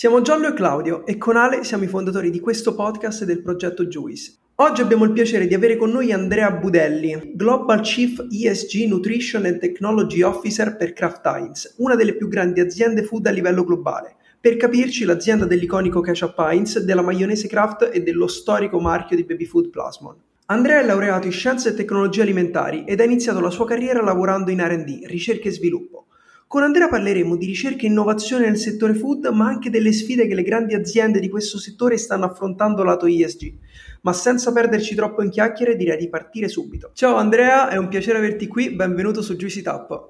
[0.00, 3.42] Siamo Giallo e Claudio e con Ale siamo i fondatori di questo podcast e del
[3.42, 4.32] progetto Juice.
[4.54, 9.58] Oggi abbiamo il piacere di avere con noi Andrea Budelli, Global Chief ESG Nutrition and
[9.58, 14.14] Technology Officer per Kraft Heinz, una delle più grandi aziende food a livello globale.
[14.40, 19.44] Per capirci, l'azienda dell'iconico ketchup Heinz, della maionese Kraft e dello storico marchio di baby
[19.44, 20.16] food Plasmon.
[20.46, 24.50] Andrea è laureato in Scienze e Tecnologie Alimentari ed ha iniziato la sua carriera lavorando
[24.50, 26.06] in R&D, ricerca e sviluppo.
[26.50, 30.34] Con Andrea parleremo di ricerca e innovazione nel settore food, ma anche delle sfide che
[30.34, 33.52] le grandi aziende di questo settore stanno affrontando lato ESG.
[34.00, 36.90] Ma senza perderci troppo in chiacchiere, direi di partire subito.
[36.92, 40.08] Ciao Andrea, è un piacere averti qui, benvenuto su Juicy Tap.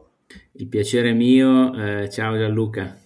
[0.52, 2.99] Il piacere è mio, eh, ciao Gianluca.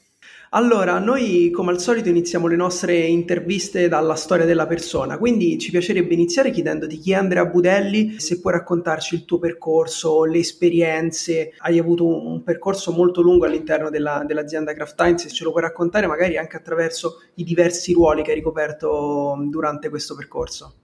[0.56, 5.72] Allora, noi come al solito iniziamo le nostre interviste dalla storia della persona, quindi ci
[5.72, 11.54] piacerebbe iniziare chiedendoti chi è Andrea Budelli, se puoi raccontarci il tuo percorso, le esperienze,
[11.58, 15.64] hai avuto un, percorso molto lungo all'interno della, dell'azienda Kraft Heinz, se ce lo puoi
[15.64, 20.74] raccontare magari anche attraverso i diversi ruoli che hai ricoperto durante questo percorso.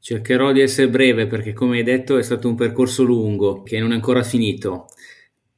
[0.00, 3.92] Cercherò di essere breve perché come hai detto è stato un percorso lungo che non
[3.92, 4.84] è ancora finito.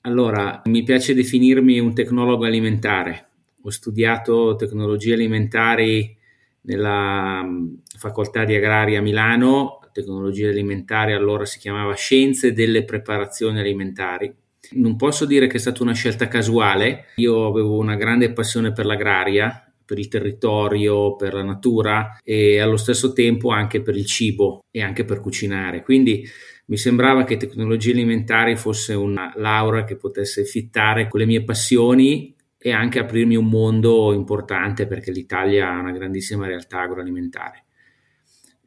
[0.03, 3.26] Allora, mi piace definirmi un tecnologo alimentare
[3.67, 6.17] ho studiato tecnologie alimentari
[6.63, 13.59] nella mm, facoltà di agraria a Milano, tecnologie alimentari allora si chiamava Scienze delle preparazioni
[13.59, 14.33] alimentari.
[14.73, 18.87] Non posso dire che è stata una scelta casuale, io avevo una grande passione per
[18.87, 24.65] l'agraria, per il territorio, per la natura e allo stesso tempo anche per il cibo
[24.71, 25.83] e anche per cucinare.
[25.83, 26.25] Quindi
[26.67, 32.36] mi sembrava che tecnologie alimentari fosse una laurea che potesse fittare con le mie passioni
[32.67, 37.63] e anche aprirmi un mondo importante perché l'Italia ha una grandissima realtà agroalimentare.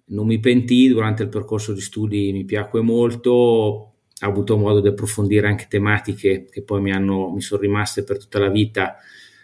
[0.06, 4.88] Non mi pentì durante il percorso di studi, mi piacque molto, ho avuto modo di
[4.88, 8.96] approfondire anche tematiche che poi mi, hanno, mi sono rimaste per tutta la vita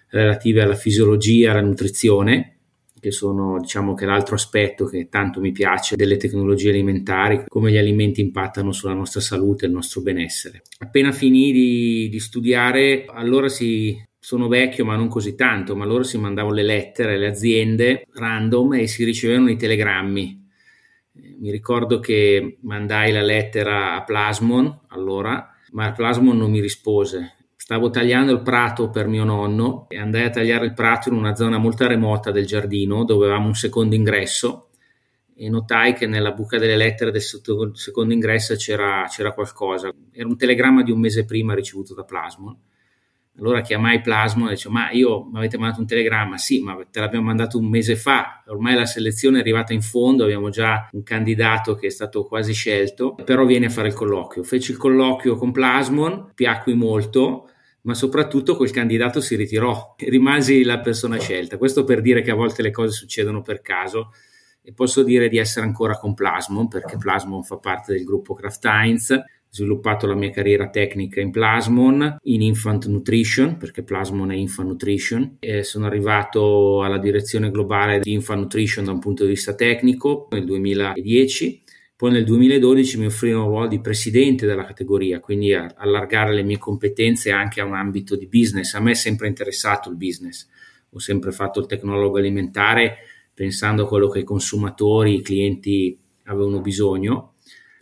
[0.08, 2.60] relative alla fisiologia, alla nutrizione,
[2.98, 7.78] che sono diciamo che l'altro aspetto che tanto mi piace delle tecnologie alimentari, come gli
[7.78, 10.62] alimenti impattano sulla nostra salute e il nostro benessere.
[10.78, 16.02] Appena finì di, di studiare, allora si sono vecchio ma non così tanto, ma loro
[16.02, 20.50] si mandavano le lettere alle aziende random e si ricevevano i telegrammi.
[21.14, 27.36] Eh, mi ricordo che mandai la lettera a Plasmon allora, ma Plasmon non mi rispose.
[27.56, 31.36] Stavo tagliando il prato per mio nonno e andai a tagliare il prato in una
[31.36, 34.70] zona molto remota del giardino dove avevamo un secondo ingresso
[35.36, 39.94] e notai che nella buca delle lettere del secondo ingresso c'era, c'era qualcosa.
[40.12, 42.58] Era un telegramma di un mese prima ricevuto da Plasmon
[43.38, 46.38] allora chiamai Plasmo e dicevo, ma io mi avete mandato un telegramma?
[46.38, 50.24] Sì, ma te l'abbiamo mandato un mese fa, ormai la selezione è arrivata in fondo,
[50.24, 54.44] abbiamo già un candidato che è stato quasi scelto, però vieni a fare il colloquio.
[54.44, 57.50] Feci il colloquio con Plasmon, piacqui molto,
[57.82, 61.58] ma soprattutto quel candidato si ritirò, rimasi la persona scelta.
[61.58, 64.12] Questo per dire che a volte le cose succedono per caso
[64.62, 68.66] e posso dire di essere ancora con Plasmon perché Plasmon fa parte del gruppo Kraft
[68.66, 69.14] Heinz
[69.56, 75.38] sviluppato la mia carriera tecnica in Plasmon, in Infant Nutrition, perché Plasmon è Infant Nutrition,
[75.40, 80.28] e sono arrivato alla direzione globale di Infant Nutrition da un punto di vista tecnico
[80.32, 81.64] nel 2010.
[81.96, 86.58] Poi nel 2012 mi offrirono il ruolo di presidente della categoria, quindi allargare le mie
[86.58, 88.74] competenze anche a un ambito di business.
[88.74, 90.50] A me è sempre interessato il business,
[90.90, 92.98] ho sempre fatto il tecnologo alimentare
[93.34, 97.35] pensando a quello che i consumatori, i clienti avevano bisogno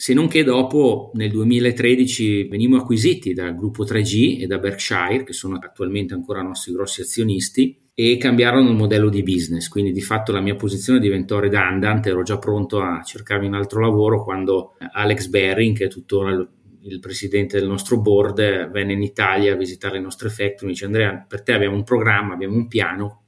[0.04, 5.32] se non che dopo nel 2013 venimmo acquisiti dal gruppo 3G e da Berkshire, che
[5.32, 10.34] sono attualmente ancora nostri grossi azionisti, e cambiarono il modello di business, quindi di fatto
[10.34, 15.28] la mia posizione diventò redundant, ero già pronto a cercarmi un altro lavoro quando Alex
[15.28, 20.02] Berring, che è tuttora il, presidente del nostro board, venne in Italia a visitare le
[20.02, 23.24] nostre factory, mi dice Andrea, per te abbiamo un programma, abbiamo un piano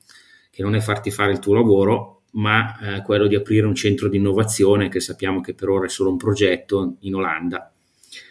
[0.51, 4.07] che non è farti fare il tuo lavoro, ma eh, quello di aprire un centro
[4.07, 7.69] di innovazione che sappiamo che per ora è solo un progetto in Olanda.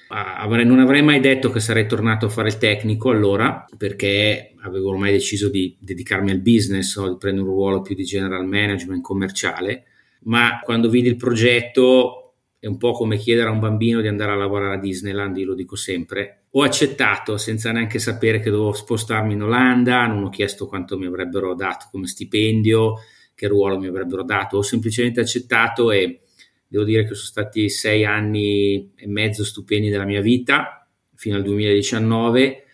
[0.09, 4.91] Avrei, non avrei mai detto che sarei tornato a fare il tecnico allora, perché avevo
[4.91, 9.03] ormai deciso di dedicarmi al business o di prendere un ruolo più di general management
[9.03, 9.85] commerciale,
[10.25, 14.33] ma quando vidi il progetto è un po' come chiedere a un bambino di andare
[14.33, 16.45] a lavorare a Disneyland, io lo dico sempre.
[16.53, 21.07] Ho accettato senza neanche sapere che dovevo spostarmi in Olanda, non ho chiesto quanto mi
[21.07, 22.99] avrebbero dato come stipendio,
[23.35, 26.21] che ruolo mi avrebbero dato, ho semplicemente accettato e
[26.67, 31.43] devo dire che sono stati sei anni e mezzo stupendi della mia vita fino al
[31.43, 32.65] 2019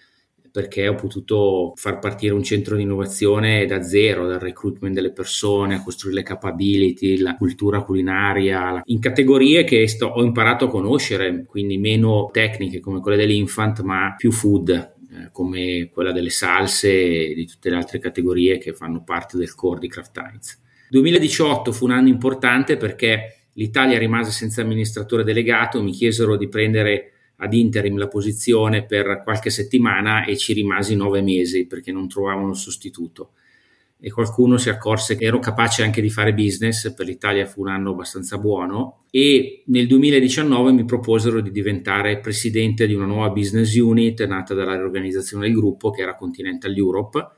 [0.50, 5.76] perché ho potuto far partire un centro di innovazione da zero, dal recruitment delle persone,
[5.76, 11.44] a costruire le capability, la cultura culinaria, in categorie che sto, ho imparato a conoscere,
[11.46, 16.90] quindi meno tecniche come quelle dell'infant, ma più food, eh, come quella delle salse
[17.30, 20.60] e di tutte le altre categorie che fanno parte del core di Kraft Heinz.
[20.88, 27.12] 2018 fu un anno importante perché l'Italia rimase senza amministratore delegato, mi chiesero di prendere
[27.36, 32.54] ad interim la posizione per qualche settimana e ci rimasi nove mesi perché non trovavano
[32.54, 33.32] sostituto.
[34.00, 37.68] E qualcuno si accorse che ero capace anche di fare business, per l'Italia fu un
[37.68, 43.74] anno abbastanza buono e nel 2019 mi proposero di diventare presidente di una nuova business
[43.76, 47.28] unit nata dalla riorganizzazione del gruppo che era Continental Europe,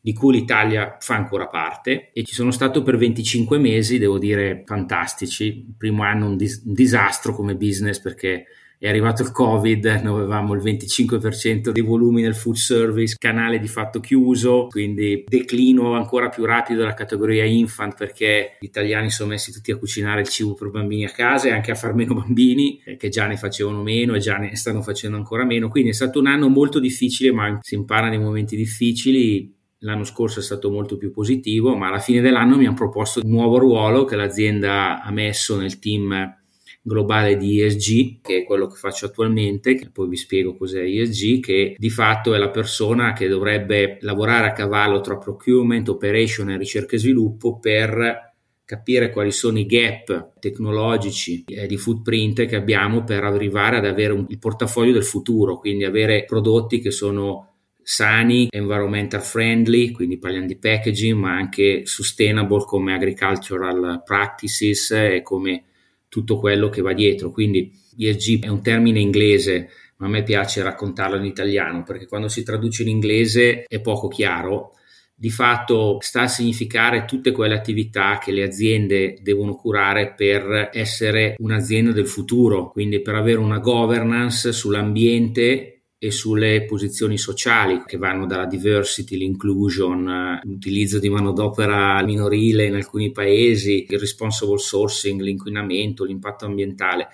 [0.00, 4.62] di cui l'Italia fa ancora parte e ci sono stato per 25 mesi, devo dire
[4.64, 5.44] fantastici.
[5.44, 8.46] Il primo anno un, dis- un disastro come business perché
[8.80, 13.68] è arrivato il Covid, noi avevamo il 25% dei volumi nel food service, canale di
[13.68, 19.52] fatto chiuso, quindi declino ancora più rapido della categoria infant perché gli italiani sono messi
[19.52, 22.80] tutti a cucinare il cibo per bambini a casa e anche a far meno bambini,
[22.82, 25.68] eh, che già ne facevano meno e già ne stanno facendo ancora meno.
[25.68, 29.58] Quindi è stato un anno molto difficile, ma si impara nei momenti difficili.
[29.82, 33.30] L'anno scorso è stato molto più positivo, ma alla fine dell'anno mi hanno proposto un
[33.30, 36.38] nuovo ruolo che l'azienda ha messo nel team
[36.82, 41.40] globale di ESG, che è quello che faccio attualmente, che poi vi spiego cos'è ESG,
[41.40, 46.56] che di fatto è la persona che dovrebbe lavorare a cavallo tra procurement, operation e
[46.56, 48.28] ricerca e sviluppo per
[48.64, 54.12] capire quali sono i gap tecnologici e di footprint che abbiamo per arrivare ad avere
[54.12, 57.48] un, il portafoglio del futuro, quindi avere prodotti che sono
[57.82, 65.64] sani, environmental friendly, quindi parliamo di packaging, ma anche sustainable come agricultural practices e come
[66.10, 67.30] tutto quello che va dietro.
[67.30, 72.28] Quindi ESG è un termine inglese, ma a me piace raccontarlo in italiano perché quando
[72.28, 74.72] si traduce in inglese è poco chiaro.
[75.14, 81.34] Di fatto sta a significare tutte quelle attività che le aziende devono curare per essere
[81.38, 88.24] un'azienda del futuro, quindi per avere una governance sull'ambiente e sulle posizioni sociali che vanno
[88.24, 96.46] dalla diversity, l'inclusion, l'utilizzo di manodopera minorile in alcuni paesi, il responsible sourcing, l'inquinamento, l'impatto
[96.46, 97.08] ambientale.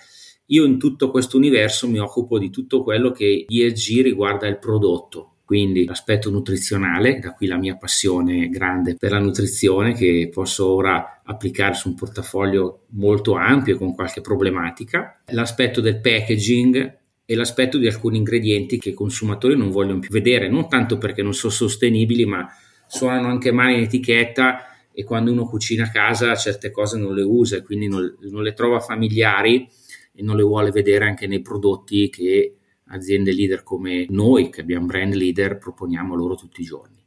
[0.51, 5.39] Io in tutto questo universo mi occupo di tutto quello che ESG riguarda il prodotto,
[5.45, 11.23] quindi l'aspetto nutrizionale, da qui la mia passione grande per la nutrizione che posso ora
[11.25, 17.89] applicare su un portafoglio molto ampio con qualche problematica, l'aspetto del packaging e l'aspetto di
[17.89, 22.25] alcuni ingredienti che i consumatori non vogliono più vedere, non tanto perché non sono sostenibili,
[22.25, 22.49] ma
[22.87, 24.61] suonano anche male in etichetta
[24.93, 28.55] e quando uno cucina a casa certe cose non le usa, quindi non, non le
[28.55, 29.69] trova familiari
[30.15, 32.55] e non le vuole vedere anche nei prodotti che
[32.87, 37.05] aziende leader come noi, che abbiamo brand leader, proponiamo loro tutti i giorni.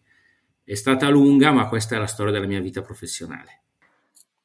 [0.61, 3.61] È stata lunga, ma questa è la storia della mia vita professionale.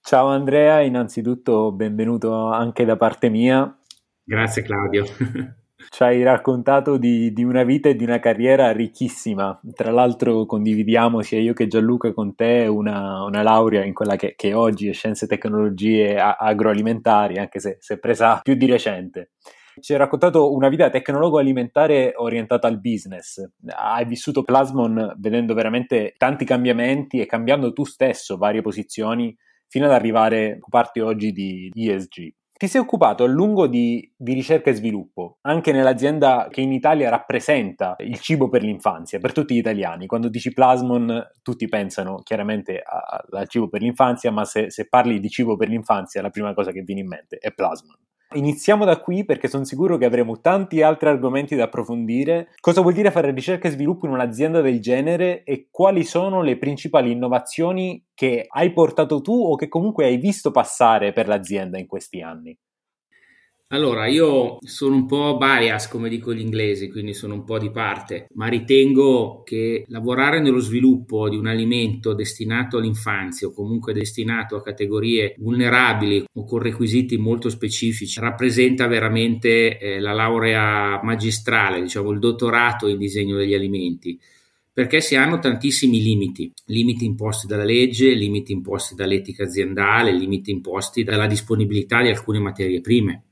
[0.01, 3.77] Ciao Andrea, innanzitutto benvenuto anche da parte mia.
[4.23, 5.05] Grazie Claudio.
[5.95, 9.61] Ci hai raccontato di, di, una vita e di una carriera ricchissima.
[9.75, 14.35] Tra l'altro condividiamo sia io che Gianluca con te una, una laurea in quella che,
[14.37, 19.35] che, oggi è Scienze e Tecnologie Agroalimentari, anche se, se presa più di recente.
[19.79, 23.49] Ci hai raccontato una vita tecnologo-alimentare orientata al business.
[23.65, 29.33] Hai vissuto Plasmon vedendo veramente tanti cambiamenti e cambiando tu stesso varie posizioni
[29.69, 32.33] fino ad arrivare a occuparti oggi di ESG.
[32.65, 37.11] Ti sei occupato a lungo di, di, ricerca e sviluppo, anche nell'azienda che in Italia
[37.11, 40.07] rappresenta il cibo per l'infanzia, per tutti gli italiani.
[40.07, 45.29] Quando dici Plasmon, tutti pensano chiaramente al cibo per l'infanzia, ma se, se parli di
[45.29, 47.99] cibo per l'infanzia, la prima cosa che viene in mente è Plasmon.
[48.33, 52.49] Iniziamo da qui perché sono sicuro che avremo tanti altri argomenti da approfondire.
[52.61, 56.59] Cosa vuol dire fare ricerca e sviluppo in un'azienda del genere e quali sono le
[56.59, 61.87] principali innovazioni che hai portato tu o che comunque hai visto passare per l'azienda in
[61.87, 62.59] questi anni?
[63.75, 67.73] Allora, io sono un po' bias, come dico gli inglesi, quindi sono un po' di
[67.73, 74.55] parte, ma ritengo che lavorare nello sviluppo di un alimento destinato all'infanzia o comunque destinato
[74.55, 82.13] a categorie vulnerabili o con requisiti molto specifici rappresenta veramente eh, la laurea magistrale, diciamo
[82.13, 84.17] il dottorato in disegno degli alimenti
[84.73, 91.03] perché si hanno tantissimi limiti, limiti imposti dalla legge, limiti imposti dall'etica aziendale, limiti imposti
[91.03, 93.23] dalla disponibilità di alcune materie prime.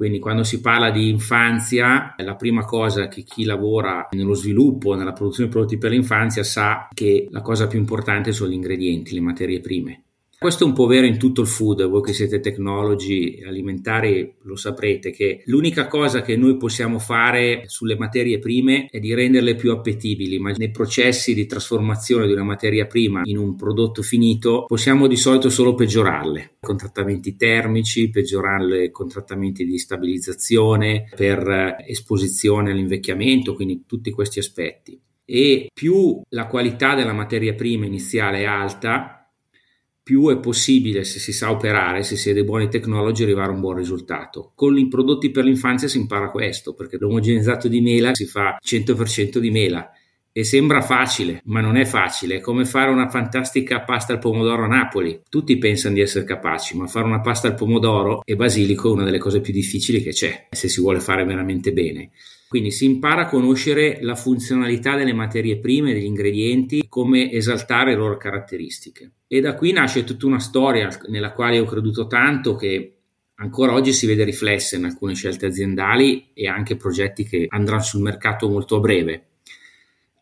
[0.00, 5.12] Quindi quando si parla di infanzia, la prima cosa che chi lavora nello sviluppo, nella
[5.12, 9.20] produzione di prodotti per l'infanzia sa che la cosa più importante sono gli ingredienti, le
[9.20, 10.04] materie prime.
[10.42, 14.56] Questo è un po' vero in tutto il food, voi che siete tecnologi alimentari lo
[14.56, 19.70] saprete che l'unica cosa che noi possiamo fare sulle materie prime è di renderle più
[19.70, 25.08] appetibili, ma nei processi di trasformazione di una materia prima in un prodotto finito possiamo
[25.08, 33.52] di solito solo peggiorarle, con trattamenti termici, peggiorarle con trattamenti di stabilizzazione, per esposizione all'invecchiamento,
[33.52, 34.98] quindi tutti questi aspetti.
[35.22, 39.19] E più la qualità della materia prima iniziale è alta,
[40.10, 43.54] più è possibile, se si sa operare, se si è dei buoni tecnologi, arrivare a
[43.54, 44.50] un buon risultato.
[44.56, 49.38] Con i prodotti per l'infanzia si impara questo, perché l'omogenizzato di mela si fa 100%
[49.38, 49.88] di mela
[50.32, 52.38] e sembra facile, ma non è facile.
[52.38, 55.20] È come fare una fantastica pasta al pomodoro a Napoli.
[55.28, 59.04] Tutti pensano di essere capaci, ma fare una pasta al pomodoro e basilico è una
[59.04, 62.10] delle cose più difficili che c'è, se si vuole fare veramente bene.
[62.50, 67.96] Quindi si impara a conoscere la funzionalità delle materie prime, degli ingredienti, come esaltare le
[67.96, 69.12] loro caratteristiche.
[69.28, 72.96] E da qui nasce tutta una storia nella quale ho creduto tanto che
[73.36, 78.02] ancora oggi si vede riflessa in alcune scelte aziendali e anche progetti che andranno sul
[78.02, 79.26] mercato molto a breve.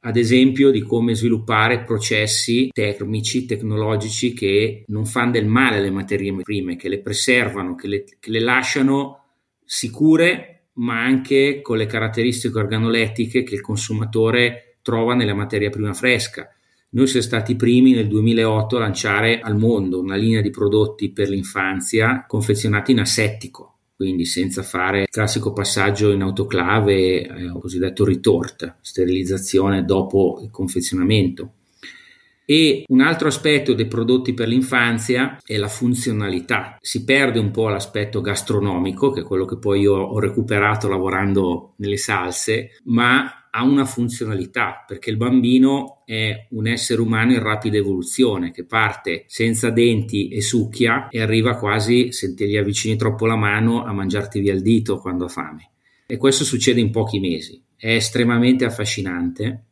[0.00, 6.34] Ad esempio di come sviluppare processi termici, tecnologici che non fanno del male alle materie
[6.42, 9.24] prime, che le preservano, che le, che le lasciano
[9.64, 16.48] sicure ma anche con le caratteristiche organolettiche che il consumatore trova nella materia prima fresca.
[16.90, 21.12] Noi siamo stati i primi nel 2008 a lanciare al mondo una linea di prodotti
[21.12, 28.04] per l'infanzia confezionati in asettico, quindi senza fare il classico passaggio in autoclave, eh, cosiddetto
[28.04, 31.52] retort, sterilizzazione dopo il confezionamento.
[32.50, 36.78] E un altro aspetto dei prodotti per l'infanzia è la funzionalità.
[36.80, 41.74] Si perde un po' l'aspetto gastronomico, che è quello che poi io ho recuperato lavorando
[41.76, 47.76] nelle salse, ma ha una funzionalità perché il bambino è un essere umano in rapida
[47.76, 53.26] evoluzione che parte senza denti e succhia e arriva quasi, se te gli avvicini troppo
[53.26, 55.72] la mano, a mangiarti via il dito quando ha fame.
[56.06, 57.62] E questo succede in pochi mesi.
[57.76, 59.64] È estremamente affascinante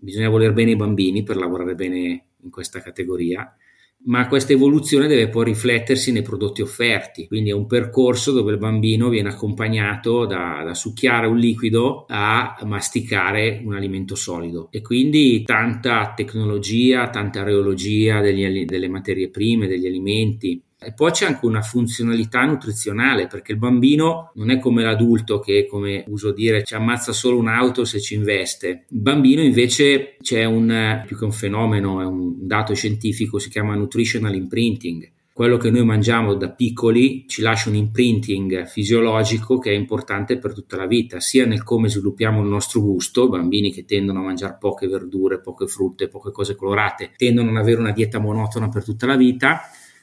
[0.00, 3.54] bisogna voler bene i bambini per lavorare bene in questa categoria,
[4.02, 8.58] ma questa evoluzione deve poi riflettersi nei prodotti offerti, quindi è un percorso dove il
[8.58, 14.68] bambino viene accompagnato da, da succhiare un liquido a masticare un alimento solido.
[14.70, 21.26] E quindi tanta tecnologia, tanta areologia degli, delle materie prime, degli alimenti, e poi c'è
[21.26, 26.64] anche una funzionalità nutrizionale, perché il bambino non è come l'adulto che, come uso dire,
[26.64, 28.86] ci ammazza solo un'auto se ci investe.
[28.88, 33.74] Il bambino invece c'è un, più che un fenomeno, è un dato scientifico, si chiama
[33.74, 35.10] nutritional imprinting.
[35.34, 40.54] Quello che noi mangiamo da piccoli ci lascia un imprinting fisiologico che è importante per
[40.54, 44.56] tutta la vita, sia nel come sviluppiamo il nostro gusto, bambini che tendono a mangiare
[44.58, 49.06] poche verdure, poche frutte, poche cose colorate, tendono ad avere una dieta monotona per tutta
[49.06, 49.60] la vita,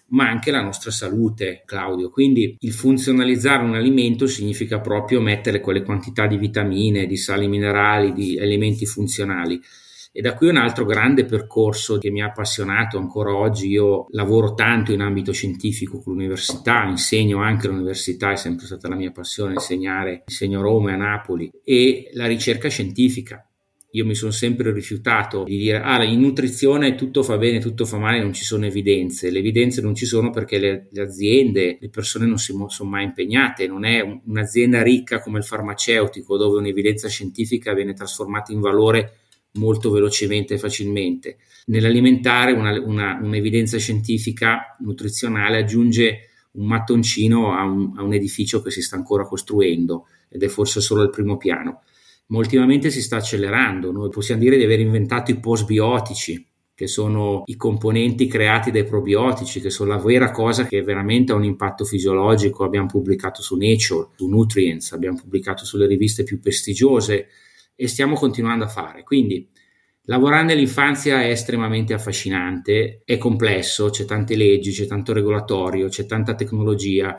[0.10, 2.10] ma anche la nostra salute, Claudio.
[2.10, 8.14] Quindi il funzionalizzare un alimento significa proprio mettere quelle quantità di vitamine, di sali minerali,
[8.14, 9.60] di elementi funzionali.
[10.12, 13.68] E da qui un altro grande percorso che mi ha appassionato ancora oggi.
[13.68, 18.96] Io lavoro tanto in ambito scientifico con l'università, insegno anche all'università, è sempre stata la
[18.96, 23.47] mia passione insegnare, insegno a Roma e a Napoli, e la ricerca scientifica
[23.98, 27.98] io mi sono sempre rifiutato di dire ah in nutrizione tutto fa bene, tutto fa
[27.98, 29.32] male, non ci sono evidenze.
[29.32, 33.06] Le evidenze non ci sono perché le, le aziende, le persone non si sono mai
[33.06, 38.60] impegnate, non è un, un'azienda ricca come il farmaceutico dove un'evidenza scientifica viene trasformata in
[38.60, 39.18] valore
[39.54, 41.38] molto velocemente e facilmente.
[41.66, 48.70] Nell'alimentare una, una, un'evidenza scientifica nutrizionale aggiunge un mattoncino a un, a un edificio che
[48.70, 51.82] si sta ancora costruendo ed è forse solo il primo piano
[52.28, 53.92] ma ultimamente si sta accelerando.
[53.92, 59.60] Noi possiamo dire di aver inventato i postbiotici, che sono i componenti creati dai probiotici,
[59.60, 62.64] che sono la vera cosa che veramente ha un impatto fisiologico.
[62.64, 67.28] Abbiamo pubblicato su Nature, su Nutrients, abbiamo pubblicato sulle riviste più prestigiose
[67.76, 69.04] e stiamo continuando a fare.
[69.04, 69.50] Quindi
[70.04, 76.36] lavorare nell'infanzia è estremamente affascinante, è complesso, c'è tante leggi, c'è tanto regolatorio, c'è tanta
[76.36, 77.18] tecnologia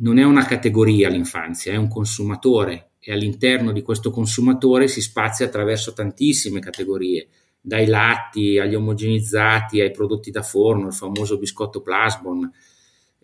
[0.00, 5.46] non è una categoria l'infanzia, è un consumatore e all'interno di questo consumatore si spazia
[5.46, 7.28] attraverso tantissime categorie,
[7.58, 12.50] dai latti agli omogenizzati ai prodotti da forno, il famoso biscotto plasmon.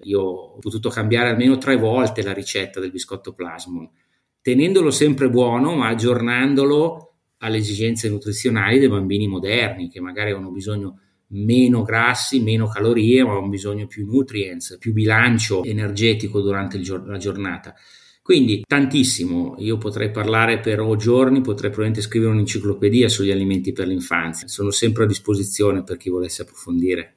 [0.04, 3.88] Io ho potuto cambiare almeno tre volte la ricetta del biscotto plasmon,
[4.40, 11.00] tenendolo sempre buono ma aggiornandolo alle esigenze nutrizionali dei bambini moderni che magari hanno bisogno
[11.28, 17.74] meno grassi, meno calorie, ma hanno bisogno più nutrients, più bilancio energetico durante la giornata.
[18.26, 24.48] Quindi tantissimo, io potrei parlare per giorni, potrei probabilmente scrivere un'enciclopedia sugli alimenti per l'infanzia,
[24.48, 27.15] sono sempre a disposizione per chi volesse approfondire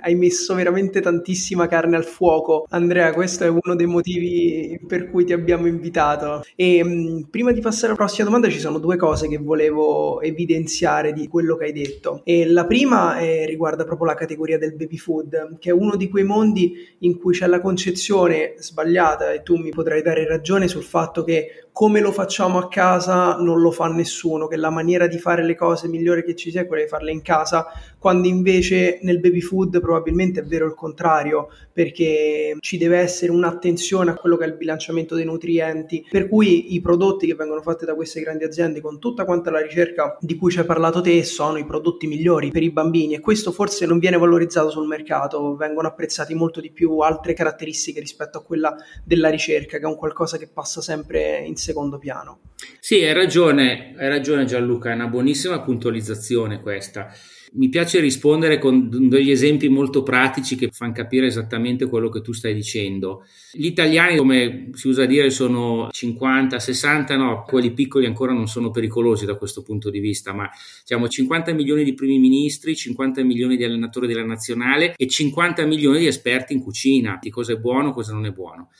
[0.00, 2.66] hai messo veramente tantissima carne al fuoco.
[2.70, 6.44] Andrea, questo è uno dei motivi per cui ti abbiamo invitato.
[6.56, 10.20] E mh, mm, prima di passare alla prossima domanda ci sono due cose che volevo
[10.20, 12.20] evidenziare di quello che hai detto.
[12.24, 16.08] E la prima è, riguarda proprio la categoria del baby food, che è uno di
[16.08, 20.82] quei mondi in cui c'è la concezione sbagliata e tu mi potrai dare ragione sul
[20.82, 25.18] fatto che come lo facciamo a casa non lo fa nessuno, che la maniera di
[25.18, 27.66] fare le cose migliore che ci sia è quella di farle in casa,
[28.04, 34.10] quando invece nel baby food probabilmente è vero il contrario, perché ci deve essere un'attenzione
[34.10, 37.86] a quello che è il bilanciamento dei nutrienti, per cui i prodotti che vengono fatti
[37.86, 41.24] da queste grandi aziende con tutta quanta la ricerca di cui ci hai parlato te
[41.24, 45.56] sono i prodotti migliori per i bambini e questo forse non viene valorizzato sul mercato,
[45.56, 49.96] vengono apprezzati molto di più altre caratteristiche rispetto a quella della ricerca, che è un
[49.96, 52.40] qualcosa che passa sempre in secondo piano.
[52.80, 57.10] Sì, hai ragione, hai ragione Gianluca, è una buonissima puntualizzazione questa.
[57.56, 62.32] Mi piace rispondere con degli esempi molto pratici che fanno capire esattamente quello che tu
[62.32, 63.24] stai dicendo.
[63.52, 68.72] Gli italiani, come si usa dire, sono 50, 60, no, quelli piccoli ancora non sono
[68.72, 70.50] pericolosi da questo punto di vista, ma
[70.82, 76.00] siamo 50 milioni di primi ministri, 50 milioni di allenatori della nazionale e 50 milioni
[76.00, 78.70] di esperti in cucina, di cosa è buono, cosa non è buono.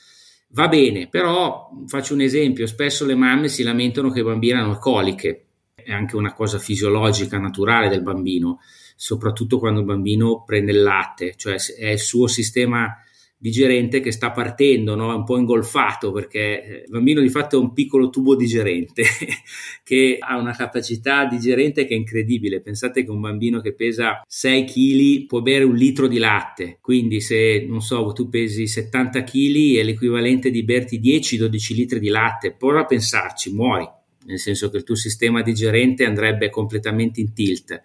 [0.49, 4.77] Va bene, però faccio un esempio, spesso le mamme si lamentano che i bambini hanno
[4.77, 5.44] coliche,
[5.85, 8.59] è anche una cosa fisiologica, naturale del bambino,
[8.95, 12.97] soprattutto quando il bambino prende il latte, cioè è il suo sistema
[13.37, 15.11] digerente che sta partendo, no?
[15.11, 19.03] è un po' ingolfato perché eh, il bambino di fatto è un piccolo tubo digerente
[19.83, 22.61] che ha una capacità digerente che è incredibile.
[22.61, 27.21] Pensate che un bambino che pesa 6 kg può bere un litro di latte, quindi
[27.21, 32.53] se non so, tu pesi 70 kg è l'equivalente di berti 10-12 litri di latte,
[32.53, 33.87] prova a pensarci, muori
[34.25, 37.71] nel senso che il tuo sistema digerente andrebbe completamente in tilt.
[37.71, 37.79] Il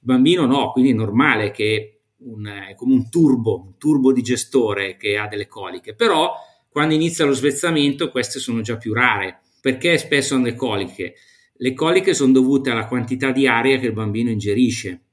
[0.00, 5.16] bambino no, quindi è normale che un, è come un turbo, un turbo digestore che
[5.18, 6.32] ha delle coliche, però
[6.68, 9.40] quando inizia lo svezzamento queste sono già più rare.
[9.60, 11.14] Perché spesso hanno le coliche?
[11.54, 15.04] Le coliche sono dovute alla quantità di aria che il bambino ingerisce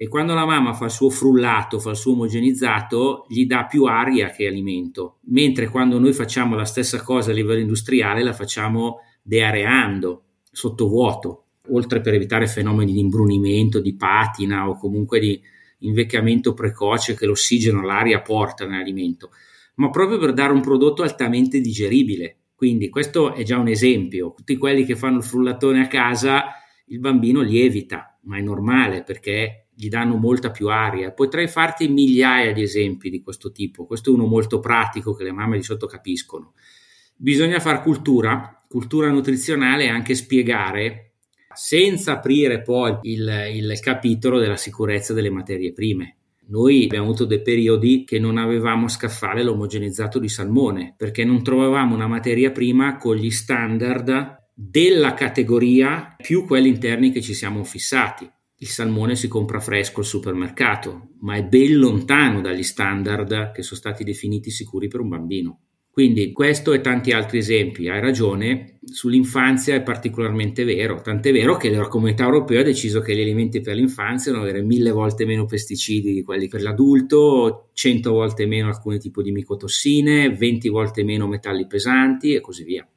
[0.00, 3.82] e quando la mamma fa il suo frullato, fa il suo omogenizzato, gli dà più
[3.82, 8.98] aria che alimento, mentre quando noi facciamo la stessa cosa a livello industriale la facciamo
[9.28, 15.38] deareando, sottovuoto, oltre per evitare fenomeni di imbrunimento, di patina o comunque di
[15.80, 19.30] invecchiamento precoce che l'ossigeno, l'aria porta nell'alimento,
[19.74, 22.36] ma proprio per dare un prodotto altamente digeribile.
[22.54, 24.32] Quindi questo è già un esempio.
[24.34, 26.46] Tutti quelli che fanno il frullatone a casa,
[26.86, 31.12] il bambino lievita, ma è normale perché gli danno molta più aria.
[31.12, 33.84] Potrei farti migliaia di esempi di questo tipo.
[33.84, 36.54] Questo è uno molto pratico che le mamme di sotto capiscono.
[37.14, 41.14] Bisogna fare cultura cultura nutrizionale e anche spiegare,
[41.54, 46.16] senza aprire poi il, il capitolo della sicurezza delle materie prime.
[46.50, 51.94] Noi abbiamo avuto dei periodi che non avevamo scaffale l'omogenizzato di salmone perché non trovavamo
[51.94, 58.30] una materia prima con gli standard della categoria più quelli interni che ci siamo fissati.
[58.60, 63.78] Il salmone si compra fresco al supermercato, ma è ben lontano dagli standard che sono
[63.78, 65.60] stati definiti sicuri per un bambino.
[65.98, 71.70] Quindi questo e tanti altri esempi, hai ragione, sull'infanzia è particolarmente vero, tant'è vero che
[71.70, 75.44] la comunità europea ha deciso che gli alimenti per l'infanzia devono avere mille volte meno
[75.44, 81.26] pesticidi di quelli per l'adulto, cento volte meno alcuni tipi di micotossine, venti volte meno
[81.26, 82.88] metalli pesanti e così via.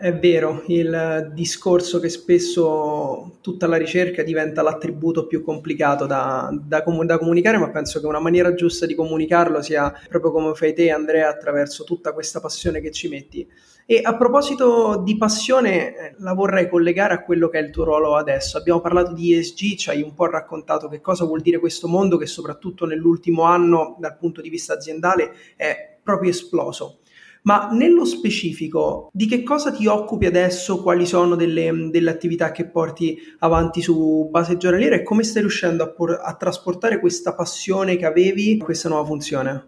[0.00, 6.82] È vero, il discorso che spesso tutta la ricerca diventa l'attributo più complicato da, da,
[6.82, 10.72] com- da, comunicare, ma penso che una maniera giusta di comunicarlo sia proprio come fai
[10.72, 13.46] te, Andrea, attraverso tutta questa passione che ci metti.
[13.84, 17.84] E a proposito di passione, eh, la vorrei collegare a quello che è il tuo
[17.84, 18.56] ruolo adesso.
[18.56, 22.16] Abbiamo parlato di ESG, ci hai un po' raccontato che cosa vuol dire questo mondo
[22.16, 26.99] che soprattutto nell'ultimo anno, dal punto di vista aziendale, è proprio esploso.
[27.42, 30.82] Ma nello specifico, di che cosa ti occupi adesso?
[30.82, 35.82] Quali sono delle, delle attività che porti avanti su base giornaliera e come stai riuscendo
[35.82, 39.66] a, por- a trasportare questa passione che avevi in questa nuova funzione?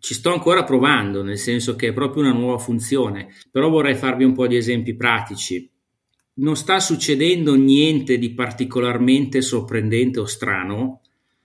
[0.00, 4.24] ci sto ancora provando, nel senso che è proprio una nuova funzione, però vorrei farvi
[4.24, 5.68] un po' di esempi pratici.
[6.34, 11.00] Non sta succedendo niente di particolarmente sorprendente o strano,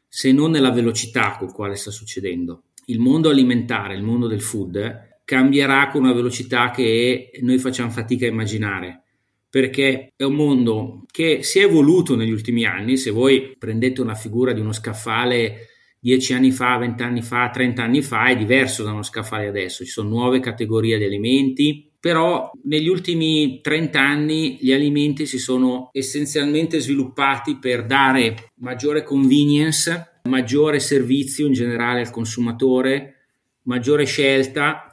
[0.07, 2.65] se non nella velocità con quale sta succedendo.
[2.85, 8.25] Il mondo alimentare, il mondo del food, cambierà con una velocità che noi facciamo fatica
[8.25, 9.03] a immaginare
[9.53, 12.97] perché è un mondo che si è evoluto negli ultimi anni.
[12.97, 15.67] Se voi prendete una figura di uno scaffale
[15.99, 19.85] dieci anni fa, vent'anni fa, trent'anni fa, è diverso da uno scaffale adesso.
[19.85, 25.89] Ci sono nuove categorie di alimenti, però negli ultimi 30 anni gli alimenti si sono
[25.93, 33.27] essenzialmente sviluppati per dare maggiore convenience, maggiore servizio in generale al consumatore,
[33.65, 34.92] maggiore scelta,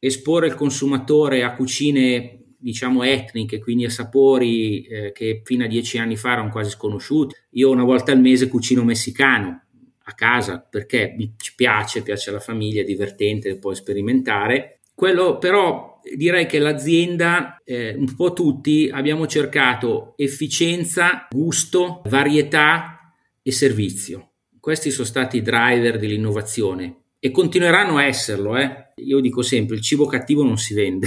[0.00, 5.98] esporre il consumatore a cucine diciamo etniche, quindi a sapori eh, che fino a dieci
[5.98, 7.34] anni fa erano quasi sconosciuti.
[7.50, 9.62] Io una volta al mese cucino messicano
[10.02, 14.80] a casa perché mi piace, piace alla famiglia, è divertente, puoi sperimentare.
[14.94, 23.52] Quello però direi che l'azienda, eh, un po' tutti, abbiamo cercato efficienza, gusto, varietà e
[23.52, 24.32] servizio.
[24.60, 28.56] Questi sono stati i driver dell'innovazione e continueranno a esserlo.
[28.58, 28.89] Eh.
[29.04, 31.06] Io dico sempre, il cibo cattivo non si vende,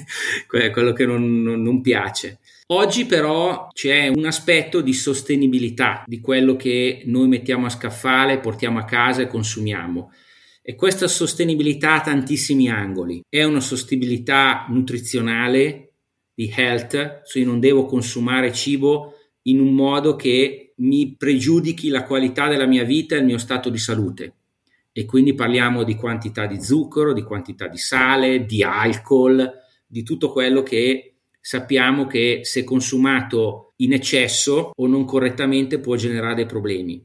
[0.46, 2.38] quello che non, non, non piace.
[2.68, 8.78] Oggi però c'è un aspetto di sostenibilità di quello che noi mettiamo a scaffale, portiamo
[8.78, 10.12] a casa e consumiamo.
[10.62, 13.22] E questa sostenibilità ha tantissimi angoli.
[13.28, 15.92] È una sostenibilità nutrizionale,
[16.34, 22.04] di health, cioè io non devo consumare cibo in un modo che mi pregiudichi la
[22.04, 24.34] qualità della mia vita e il mio stato di salute
[24.96, 29.52] e quindi parliamo di quantità di zucchero, di quantità di sale, di alcol,
[29.84, 36.36] di tutto quello che sappiamo che se consumato in eccesso o non correttamente può generare
[36.36, 37.04] dei problemi.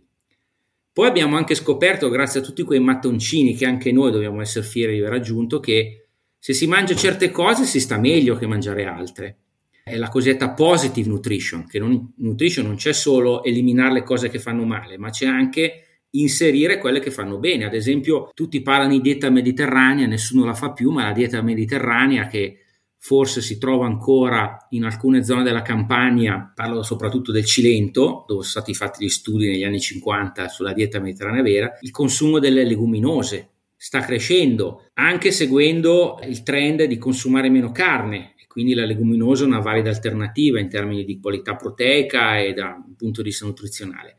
[0.94, 4.94] Poi abbiamo anche scoperto, grazie a tutti quei mattoncini che anche noi dobbiamo essere fieri
[4.94, 9.38] di aver raggiunto, che se si mangia certe cose si sta meglio che mangiare altre.
[9.84, 14.38] È la cosiddetta positive nutrition, che non, nutrition non c'è solo eliminare le cose che
[14.38, 17.66] fanno male, ma c'è anche inserire quelle che fanno bene.
[17.66, 22.28] Ad esempio, tutti parlano di dieta mediterranea, nessuno la fa più, ma la dieta mediterranea
[22.28, 22.64] che
[23.02, 28.64] forse si trova ancora in alcune zone della Campania, parlo soprattutto del Cilento, dove sono
[28.64, 33.52] stati fatti gli studi negli anni 50 sulla dieta mediterranea vera, il consumo delle leguminose
[33.78, 39.48] sta crescendo, anche seguendo il trend di consumare meno carne, e quindi la leguminosa è
[39.48, 44.18] una valida alternativa in termini di qualità proteica e da un punto di vista nutrizionale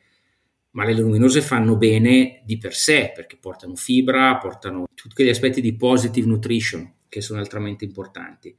[0.72, 5.60] ma le leguminose fanno bene di per sé perché portano fibra, portano tutti gli aspetti
[5.60, 8.56] di positive nutrition che sono altamente importanti.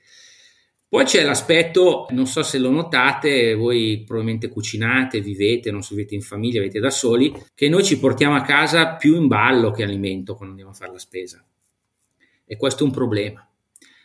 [0.92, 6.16] Poi c'è l'aspetto, non so se lo notate, voi probabilmente cucinate, vivete, non so, vivete
[6.16, 9.84] in famiglia, vivete da soli, che noi ci portiamo a casa più in ballo che
[9.84, 11.42] alimento quando andiamo a fare la spesa.
[12.44, 13.50] E questo è un problema.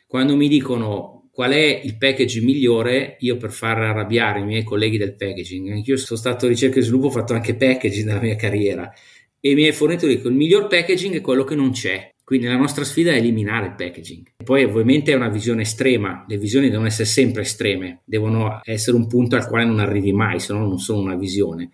[0.06, 4.96] Quando mi dicono qual è il packaging migliore io per far arrabbiare i miei colleghi
[4.96, 5.70] del packaging.
[5.70, 8.90] Anch'io sono stato ricerca e sviluppo, ho fatto anche packaging nella mia carriera
[9.38, 12.10] e i miei fornitori dicono il miglior packaging è quello che non c'è.
[12.24, 14.28] Quindi la nostra sfida è eliminare il packaging.
[14.42, 19.06] Poi ovviamente è una visione estrema, le visioni devono essere sempre estreme, devono essere un
[19.06, 21.68] punto al quale non arrivi mai, se no non sono una visione.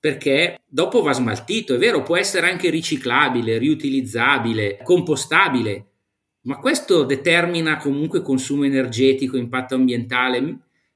[0.00, 5.87] Perché dopo va smaltito, è vero, può essere anche riciclabile, riutilizzabile, compostabile,
[6.48, 10.38] ma questo determina comunque consumo energetico, impatto ambientale.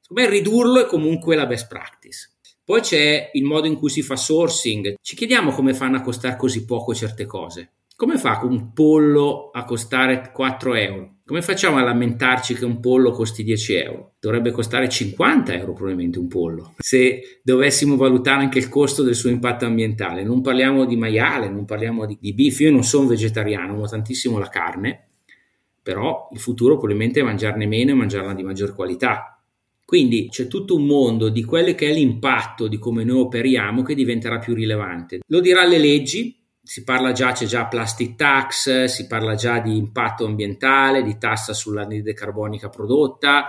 [0.01, 2.31] Secondo me ridurlo è comunque la best practice.
[2.65, 4.95] Poi c'è il modo in cui si fa sourcing.
[5.01, 7.73] Ci chiediamo come fanno a costare così poco certe cose.
[7.95, 11.17] Come fa un pollo a costare 4 euro?
[11.27, 14.15] Come facciamo a lamentarci che un pollo costi 10 euro?
[14.19, 19.29] Dovrebbe costare 50 euro probabilmente un pollo, se dovessimo valutare anche il costo del suo
[19.29, 20.25] impatto ambientale.
[20.25, 24.38] Non parliamo di maiale, non parliamo di, di beef, io non sono vegetariano, amo tantissimo
[24.38, 25.12] la carne,
[25.83, 29.40] però il futuro probabilmente è mangiarne meno e mangiarla di maggior qualità.
[29.85, 33.95] Quindi c'è tutto un mondo di quello che è l'impatto di come noi operiamo che
[33.95, 35.21] diventerà più rilevante.
[35.27, 39.77] Lo dirà le leggi, si parla già, c'è già plastic tax, si parla già di
[39.77, 43.49] impatto ambientale, di tassa sull'anidride carbonica prodotta,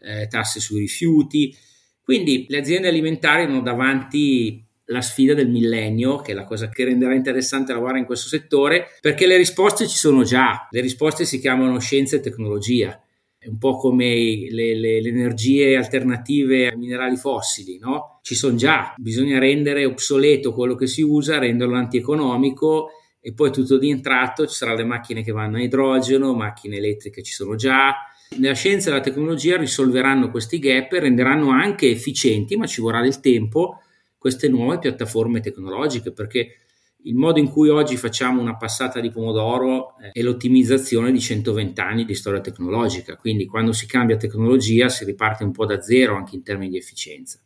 [0.00, 1.54] eh, tasse sui rifiuti.
[2.02, 6.84] Quindi le aziende alimentari hanno davanti la sfida del millennio, che è la cosa che
[6.84, 11.40] renderà interessante lavorare in questo settore, perché le risposte ci sono già, le risposte si
[11.40, 13.02] chiamano scienza e tecnologia.
[13.36, 18.20] È un po' come le, le, le energie alternative ai minerali fossili, no?
[18.22, 23.78] Ci sono già, bisogna rendere obsoleto quello che si usa, renderlo antieconomico e poi tutto
[23.78, 27.94] di tratto ci saranno le macchine che vanno a idrogeno, macchine elettriche ci sono già.
[28.38, 33.02] La scienza e la tecnologia risolveranno questi gap e renderanno anche efficienti, ma ci vorrà
[33.02, 33.81] del tempo,
[34.22, 36.58] queste nuove piattaforme tecnologiche, perché
[37.04, 41.80] Il modo in cui oggi facciamo una passata di pomodoro eh, è l'ottimizzazione di 120
[41.80, 46.14] anni di storia tecnologica, quindi quando si cambia tecnologia si riparte un po' da zero
[46.14, 47.40] anche in termini di efficienza.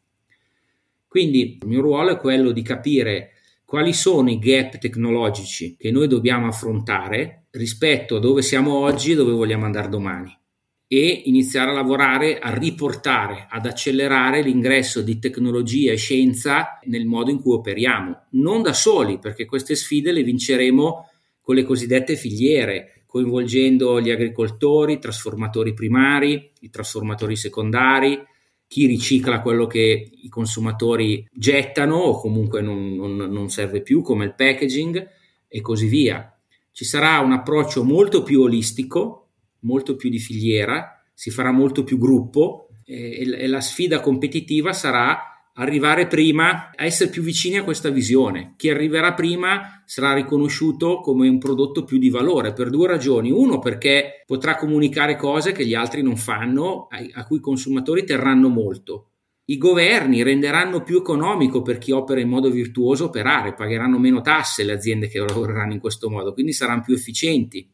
[1.08, 3.30] Quindi il mio ruolo è quello di capire
[3.64, 9.14] quali sono i gap tecnologici che noi dobbiamo affrontare rispetto a dove siamo oggi e
[9.14, 10.38] dove vogliamo andare domani
[10.88, 17.30] e iniziare a lavorare a riportare, ad accelerare l'ingresso di tecnologia e scienza nel modo
[17.30, 18.26] in cui operiamo.
[18.32, 24.94] Non da soli, perché queste sfide le vinceremo con le cosiddette filiere, coinvolgendo gli agricoltori,
[24.94, 28.20] i trasformatori primari, i trasformatori secondari,
[28.68, 34.24] chi ricicla quello che i consumatori gettano o comunque non, non, non serve più, come
[34.24, 35.08] il packaging
[35.48, 36.36] e così via.
[36.72, 39.25] Ci sarà un approccio molto più olistico
[39.66, 45.18] molto più di filiera, si farà molto più gruppo e, e la sfida competitiva sarà
[45.58, 48.54] arrivare prima a essere più vicini a questa visione.
[48.56, 53.30] Chi arriverà prima sarà riconosciuto come un prodotto più di valore per due ragioni.
[53.30, 58.04] Uno, perché potrà comunicare cose che gli altri non fanno, a, a cui i consumatori
[58.04, 59.10] terranno molto.
[59.48, 64.64] I governi renderanno più economico per chi opera in modo virtuoso operare, pagheranno meno tasse
[64.64, 67.66] le aziende che lavoreranno in questo modo, quindi saranno più efficienti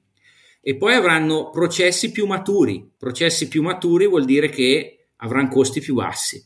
[0.63, 2.89] e poi avranno processi più maturi.
[2.97, 6.43] Processi più maturi vuol dire che avranno costi più bassi.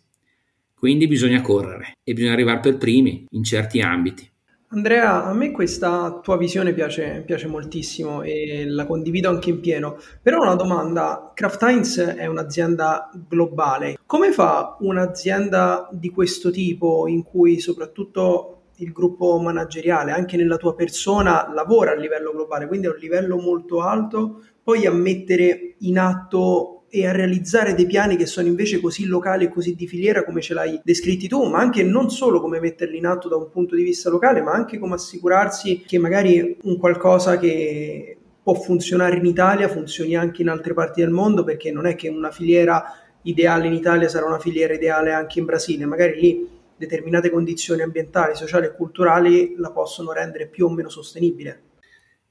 [0.74, 4.28] Quindi bisogna correre e bisogna arrivare per primi in certi ambiti.
[4.68, 9.96] Andrea, a me questa tua visione piace, piace, moltissimo e la condivido anche in pieno.
[10.20, 13.96] Però una domanda, Kraft Heinz è un'azienda globale.
[14.06, 20.74] Come fa un'azienda di questo tipo in cui soprattutto il gruppo manageriale, anche nella tua
[20.74, 25.98] persona, lavora a livello globale, quindi a un livello molto alto, poi a mettere in
[25.98, 30.24] atto e a realizzare dei piani che sono invece così locali e così di filiera
[30.24, 33.50] come ce l'hai descritti tu, ma anche non solo come metterli in atto da un
[33.50, 39.16] punto di vista locale, ma anche come assicurarsi che magari un qualcosa che può funzionare
[39.16, 42.84] in Italia funzioni anche in altre parti del mondo, perché non è che una filiera
[43.22, 48.34] ideale in Italia sarà una filiera ideale anche in Brasile, magari lì determinate condizioni ambientali,
[48.34, 51.62] sociali e culturali la possono rendere più o meno sostenibile?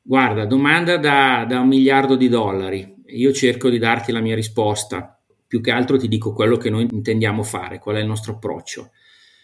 [0.02, 2.96] Guarda, domanda da, da un miliardo di dollari.
[3.08, 5.20] Io cerco di darti la mia risposta.
[5.48, 8.92] Più che altro ti dico quello che noi intendiamo fare, qual è il nostro approccio.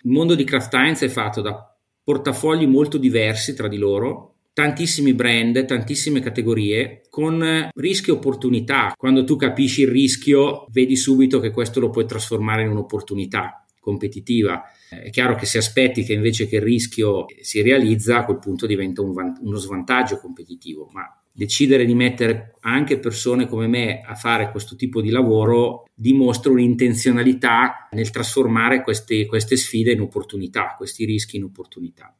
[0.03, 5.13] Il mondo di Kraft Heinz è fatto da portafogli molto diversi tra di loro, tantissimi
[5.13, 8.93] brand, tantissime categorie, con rischi e opportunità.
[8.95, 14.61] Quando tu capisci il rischio, vedi subito che questo lo puoi trasformare in un'opportunità competitiva.
[14.99, 18.65] È chiaro che se aspetti che invece che il rischio si realizza, a quel punto
[18.67, 24.15] diventa un van- uno svantaggio competitivo, ma decidere di mettere anche persone come me a
[24.15, 31.05] fare questo tipo di lavoro dimostra un'intenzionalità nel trasformare queste, queste sfide in opportunità, questi
[31.05, 32.13] rischi in opportunità.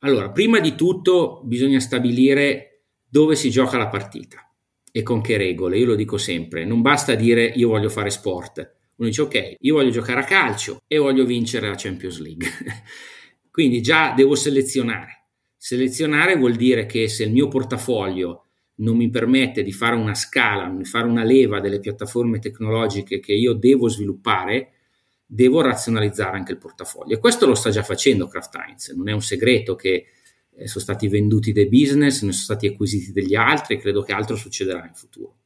[0.00, 4.46] Allora, prima di tutto bisogna stabilire dove si gioca la partita
[4.92, 5.78] e con che regole.
[5.78, 9.74] Io lo dico sempre, non basta dire io voglio fare sport, uno dice ok, io
[9.74, 12.46] voglio giocare a calcio e voglio vincere la Champions League.
[13.50, 15.24] Quindi già devo selezionare.
[15.56, 18.44] Selezionare vuol dire che se il mio portafoglio
[18.76, 23.32] non mi permette di fare una scala, di fare una leva delle piattaforme tecnologiche che
[23.32, 24.72] io devo sviluppare,
[25.24, 27.14] devo razionalizzare anche il portafoglio.
[27.14, 30.06] E questo lo sta già facendo Kraft Heinz, non è un segreto che
[30.54, 34.12] eh, sono stati venduti dei business, ne sono stati acquisiti degli altri e credo che
[34.12, 35.36] altro succederà in futuro.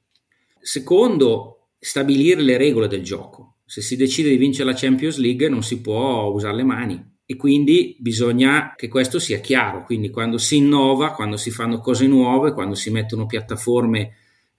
[0.61, 3.57] Secondo, stabilire le regole del gioco.
[3.67, 7.37] Se si decide di vincere la Champions League non si può usare le mani e
[7.37, 9.85] quindi bisogna che questo sia chiaro.
[9.85, 14.15] Quindi quando si innova, quando si fanno cose nuove, quando si mettono piattaforme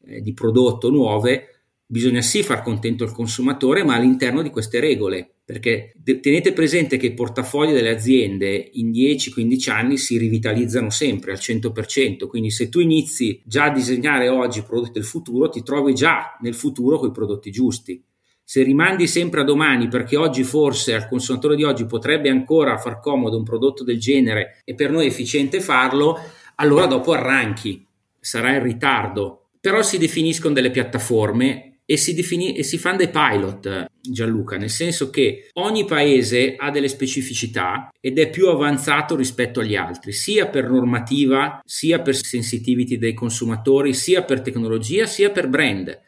[0.06, 1.55] eh, di prodotto nuove,
[1.86, 5.30] bisogna sì far contento il consumatore, ma all'interno di queste regole.
[5.46, 11.38] Perché tenete presente che i portafogli delle aziende in 10-15 anni si rivitalizzano sempre al
[11.38, 15.94] 100%, quindi se tu inizi già a disegnare oggi i prodotti del futuro, ti trovi
[15.94, 18.04] già nel futuro con i prodotti giusti.
[18.44, 23.00] Se rimandi sempre a domani perché oggi forse al consumatore di oggi potrebbe ancora far
[23.00, 26.20] comodo un prodotto del genere e per noi è efficiente farlo,
[26.56, 27.86] allora dopo arranchi,
[28.20, 29.50] sarà in ritardo.
[29.60, 34.72] Però si definiscono delle piattaforme e si, defini- e si fanno dei pilot, Gianluca, nel
[34.72, 40.48] senso che ogni paese ha delle specificità ed è più avanzato rispetto agli altri, sia
[40.48, 46.02] per normativa, sia per sensitivity dei consumatori, sia per tecnologia, sia per brand.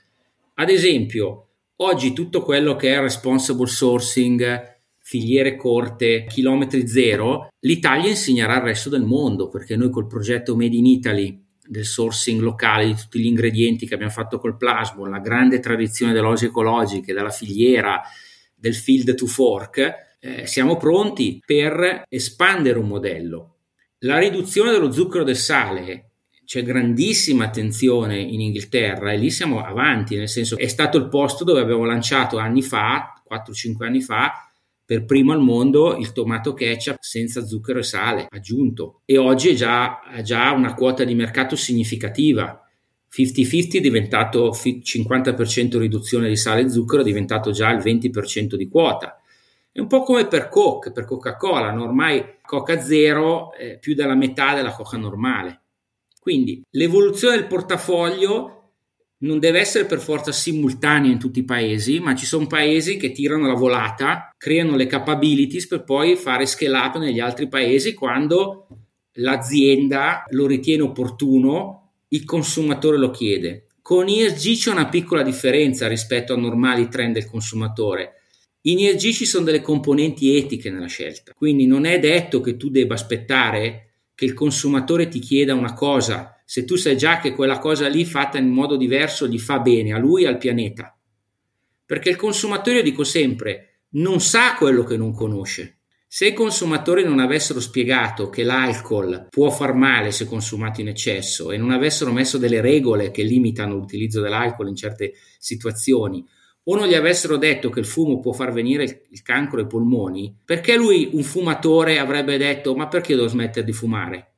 [0.55, 8.55] Ad esempio, oggi tutto quello che è responsible sourcing, filiere corte, chilometri zero, l'Italia insegnerà
[8.55, 12.95] al resto del mondo, perché noi col progetto Made in Italy del sourcing locale di
[12.95, 17.29] tutti gli ingredienti che abbiamo fatto col plasmo, la grande tradizione delle osi ecologiche, dalla
[17.29, 18.01] filiera,
[18.55, 23.55] del field to fork, eh, siamo pronti per espandere un modello.
[23.99, 26.11] La riduzione dello zucchero del sale
[26.45, 31.43] c'è grandissima attenzione in Inghilterra e lì siamo avanti, nel senso è stato il posto
[31.43, 34.46] dove abbiamo lanciato anni fa, 4-5 anni fa,
[34.87, 39.53] per primo al mondo il tomato ketchup senza zucchero e sale aggiunto e oggi è
[39.53, 42.65] già, già una quota di mercato significativa.
[43.13, 48.69] 50-50 è diventato 50% riduzione di sale e zucchero, è diventato già il 20% di
[48.69, 49.21] quota.
[49.73, 54.55] È un po' come per Coke, per Coca-Cola, ormai Coca Zero è più della metà
[54.55, 55.63] della Coca normale.
[56.17, 58.56] Quindi l'evoluzione del portafoglio
[59.19, 63.11] non deve essere per forza simultanea in tutti i paesi, ma ci sono paesi che
[63.11, 68.67] tirano la volata, creano le capabilities per poi fare scale up negli altri paesi quando
[69.13, 73.67] l'azienda lo ritiene opportuno, il consumatore lo chiede.
[73.81, 78.13] Con ESG c'è una piccola differenza rispetto a normali trend del consumatore.
[78.63, 82.69] In ESG ci sono delle componenti etiche nella scelta, quindi non è detto che tu
[82.69, 87.59] debba aspettare che il consumatore ti chieda una cosa, se tu sai già che quella
[87.59, 90.97] cosa lì fatta in modo diverso gli fa bene a lui e al pianeta.
[91.85, 95.79] Perché il consumatore, io dico sempre, non sa quello che non conosce.
[96.07, 101.51] Se i consumatori non avessero spiegato che l'alcol può far male se consumato in eccesso
[101.51, 106.25] e non avessero messo delle regole che limitano l'utilizzo dell'alcol in certe situazioni,
[106.63, 110.33] o non gli avessero detto che il fumo può far venire il, cancro ai polmoni,
[110.45, 114.36] perché lui, un fumatore, avrebbe detto ma perché devo smettere di fumare?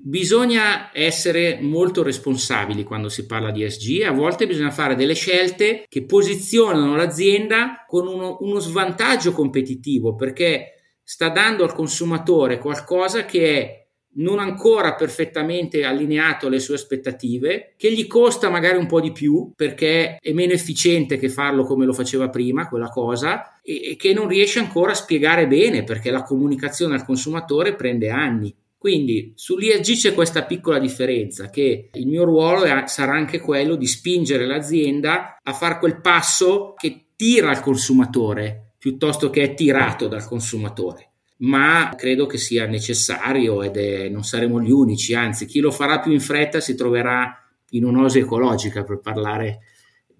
[0.00, 5.14] Bisogna essere molto responsabili quando si parla di ESG e a volte bisogna fare delle
[5.14, 13.24] scelte che posizionano l'azienda con uno, uno svantaggio competitivo perché sta dando al consumatore qualcosa
[13.24, 13.86] che è
[14.18, 19.52] non ancora perfettamente allineato alle sue aspettative, che gli costa magari un po' di più
[19.54, 24.28] perché è meno efficiente che farlo come lo faceva prima, quella cosa, e, che non
[24.28, 28.54] riesce ancora a spiegare bene perché la comunicazione al consumatore prende anni.
[28.78, 33.86] Quindi sull'ISG c'è questa piccola differenza che il mio ruolo è, sarà anche quello di
[33.86, 40.24] spingere l'azienda a fare quel passo che tira il consumatore piuttosto che è tirato dal
[40.24, 45.70] consumatore ma credo che sia necessario ed è, non saremo gli unici, anzi chi lo
[45.70, 49.60] farà più in fretta si troverà in un'osi ecologica per parlare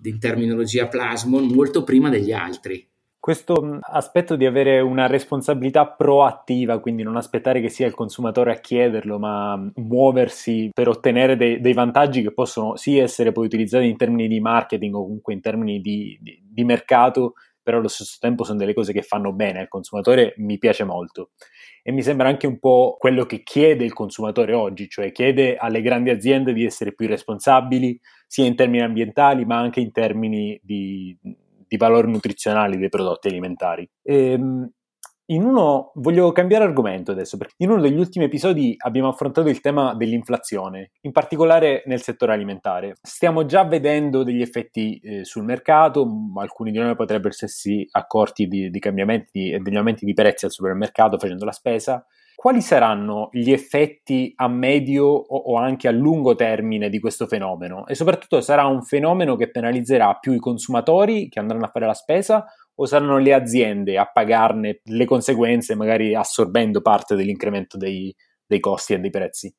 [0.03, 2.87] in terminologia plasmon molto prima degli altri.
[3.29, 8.59] Questo aspetto di avere una responsabilità proattiva, quindi non aspettare che sia il consumatore a
[8.59, 13.99] chiederlo, ma muoversi per ottenere dei, dei vantaggi che possono sì essere poi utilizzati in
[13.99, 18.45] termini di marketing o comunque in termini di, di, di mercato, però allo stesso tempo
[18.45, 21.33] sono delle cose che fanno bene al consumatore, mi piace molto.
[21.83, 25.83] E mi sembra anche un po' quello che chiede il consumatore oggi, cioè chiede alle
[25.83, 31.15] grandi aziende di essere più responsabili, sia in termini ambientali, ma anche in termini di,
[31.69, 33.89] di valori nutrizionali dei prodotti alimentari.
[34.03, 34.69] Ehm,
[35.31, 39.61] in uno, voglio cambiare argomento adesso, perché in uno degli ultimi episodi abbiamo affrontato il
[39.61, 42.95] tema dell'inflazione, in particolare nel settore alimentare.
[43.03, 48.71] Stiamo già vedendo degli effetti eh, sul mercato, alcuni di noi potrebbero essersi accorti di,
[48.71, 52.03] di cambiamenti e degli aumenti di prezzi al supermercato facendo la spesa.
[52.41, 57.85] Quali saranno gli effetti a medio o, anche a lungo termine di questo fenomeno?
[57.89, 61.95] E soprattutto sarà un fenomeno che penalizzerà più i consumatori che andranno a fare la
[61.95, 62.45] spesa
[62.77, 68.15] o saranno le aziende a pagarne le conseguenze, magari assorbendo parte dell'incremento dei,
[68.47, 69.53] dei costi e dei prezzi?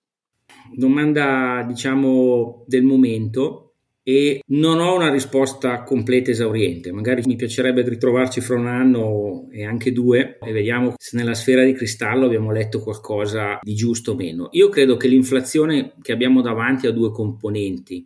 [0.73, 3.68] Domanda, diciamo, del momento
[4.09, 6.91] e non ho una risposta completa esauriente.
[6.91, 11.63] Magari mi piacerebbe ritrovarci fra un anno e anche due e vediamo se nella sfera
[11.63, 14.49] di cristallo abbiamo letto qualcosa di giusto o meno.
[14.53, 18.03] Io credo che l'inflazione che abbiamo davanti ha due componenti,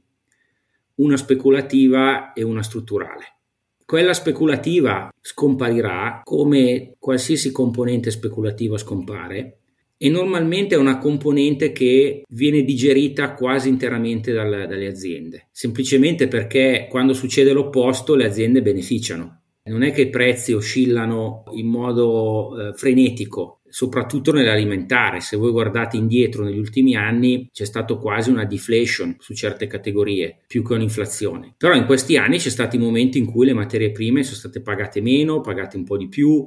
[0.95, 3.37] una speculativa e una strutturale.
[3.85, 9.59] Quella speculativa scomparirà come qualsiasi componente speculativa scompare
[10.03, 16.87] e normalmente è una componente che viene digerita quasi interamente dal, dalle aziende, semplicemente perché
[16.89, 19.43] quando succede l'opposto le aziende beneficiano.
[19.63, 25.21] Non è che i prezzi oscillano in modo eh, frenetico, soprattutto nell'alimentare.
[25.21, 30.41] Se voi guardate indietro negli ultimi anni c'è stato quasi una deflation su certe categorie,
[30.47, 31.53] più che un'inflazione.
[31.57, 34.99] Però in questi anni c'è stati momenti in cui le materie prime sono state pagate
[34.99, 36.45] meno, pagate un po' di più.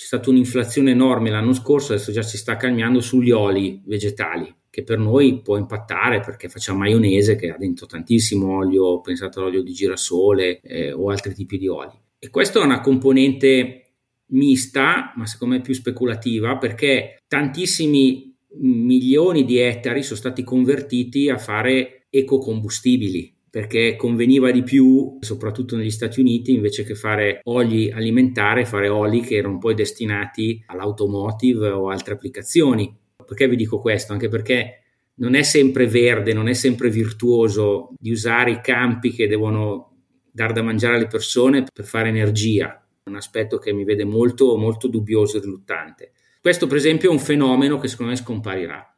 [0.00, 4.82] C'è stata un'inflazione enorme l'anno scorso, adesso già si sta calmando sugli oli vegetali, che
[4.82, 9.74] per noi può impattare perché facciamo maionese che ha dentro tantissimo olio, pensate all'olio di
[9.74, 11.92] girasole eh, o altri tipi di oli.
[12.18, 13.90] E questa è una componente
[14.28, 21.36] mista, ma secondo me più speculativa, perché tantissimi milioni di ettari sono stati convertiti a
[21.36, 28.64] fare ecocombustibili perché conveniva di più, soprattutto negli Stati Uniti, invece che fare oli alimentari,
[28.64, 32.96] fare oli che erano poi destinati all'automotive o altre applicazioni.
[33.26, 34.12] Perché vi dico questo?
[34.12, 34.82] Anche perché
[35.14, 39.96] non è sempre verde, non è sempre virtuoso di usare i campi che devono
[40.30, 44.86] dar da mangiare alle persone per fare energia, un aspetto che mi vede molto, molto
[44.86, 46.12] dubbioso e riluttante.
[46.40, 48.96] Questo per esempio è un fenomeno che secondo me scomparirà.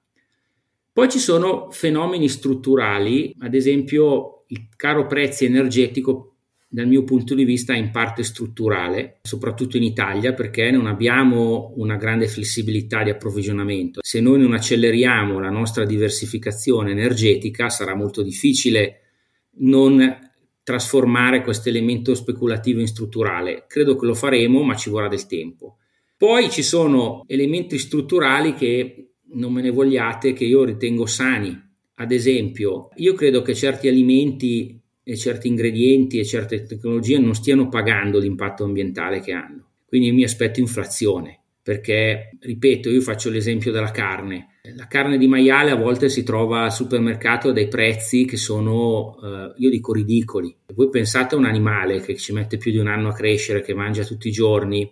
[0.93, 6.35] Poi ci sono fenomeni strutturali, ad esempio il caro prezzi energetico
[6.69, 11.73] dal mio punto di vista è in parte strutturale, soprattutto in Italia, perché non abbiamo
[11.77, 14.01] una grande flessibilità di approvvigionamento.
[14.03, 19.01] Se noi non acceleriamo la nostra diversificazione energetica, sarà molto difficile
[19.59, 20.31] non
[20.63, 23.65] trasformare questo elemento speculativo in strutturale.
[23.67, 25.79] Credo che lo faremo, ma ci vorrà del tempo.
[26.17, 31.71] Poi ci sono elementi strutturali che non me ne vogliate, che io ritengo sani.
[32.03, 37.69] Ad esempio, io credo che certi alimenti e certi ingredienti e certe tecnologie non stiano
[37.69, 39.69] pagando l'impatto ambientale che hanno.
[39.87, 44.57] Quindi mi aspetto inflazione, perché, ripeto, io faccio l'esempio della carne.
[44.75, 49.17] La carne di maiale a volte si trova al supermercato a dei prezzi che sono,
[49.23, 50.53] eh, io dico, ridicoli.
[50.75, 53.75] Voi pensate a un animale che ci mette più di un anno a crescere, che
[53.75, 54.91] mangia tutti i giorni,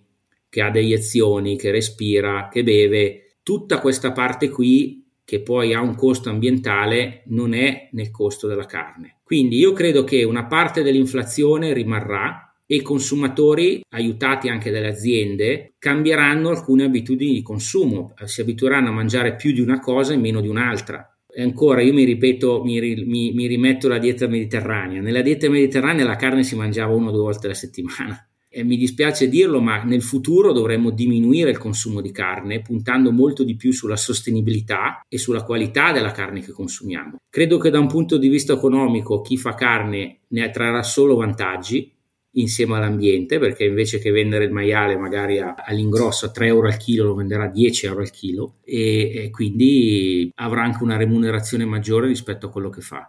[0.49, 5.81] che ha delle azioni, che respira, che beve, tutta questa parte qui che poi ha
[5.81, 9.19] un costo ambientale non è nel costo della carne.
[9.23, 15.75] Quindi io credo che una parte dell'inflazione rimarrà e i consumatori, aiutati anche dalle aziende,
[15.79, 20.41] cambieranno alcune abitudini di consumo, si abitueranno a mangiare più di una cosa e meno
[20.41, 21.17] di un'altra.
[21.33, 25.01] E ancora, io mi ripeto, mi, mi, mi rimetto alla dieta mediterranea.
[25.01, 28.77] Nella dieta mediterranea la carne si mangiava una o due volte alla settimana e mi
[28.77, 33.73] dispiace dirlo, ma nel futuro dovremmo diminuire il consumo di carne, puntando molto di più
[33.73, 37.19] sulla sostenibilità e sulla qualità della carne che consumiamo.
[37.31, 41.93] Credo che da un punto di vista economico chi fa carne ne trarrà solo vantaggi
[42.35, 47.05] insieme all'ambiente, perché invece che vendere il maiale magari all'ingrosso a 3 euro al chilo
[47.05, 52.09] lo venderà a 10 euro al chilo e, e quindi avrà anche una remunerazione maggiore
[52.09, 53.09] rispetto a quello che fa.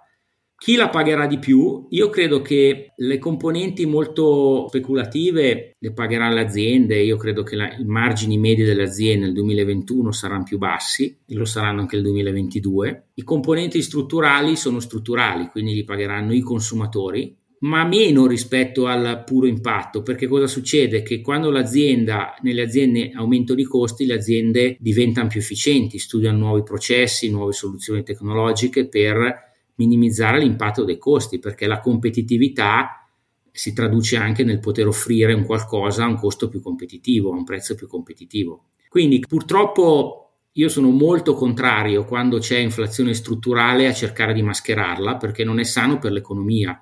[0.64, 1.88] Chi la pagherà di più?
[1.90, 7.76] Io credo che le componenti molto speculative le pagheranno le aziende, io credo che la,
[7.76, 12.06] i margini medi delle aziende nel 2021 saranno più bassi e lo saranno anche nel
[12.06, 13.06] 2022.
[13.16, 19.48] I componenti strutturali sono strutturali, quindi li pagheranno i consumatori, ma meno rispetto al puro
[19.48, 21.02] impatto, perché cosa succede?
[21.02, 26.62] Che quando l'azienda, nelle aziende aumentano i costi, le aziende diventano più efficienti, studiano nuovi
[26.62, 29.50] processi, nuove soluzioni tecnologiche per
[29.82, 33.08] minimizzare l'impatto dei costi, perché la competitività
[33.52, 37.44] si traduce anche nel poter offrire un qualcosa a un costo più competitivo, a un
[37.44, 38.66] prezzo più competitivo.
[38.88, 40.18] Quindi purtroppo
[40.54, 45.64] io sono molto contrario quando c'è inflazione strutturale a cercare di mascherarla perché non è
[45.64, 46.80] sano per l'economia.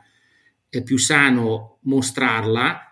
[0.67, 2.83] È più sano mostrarla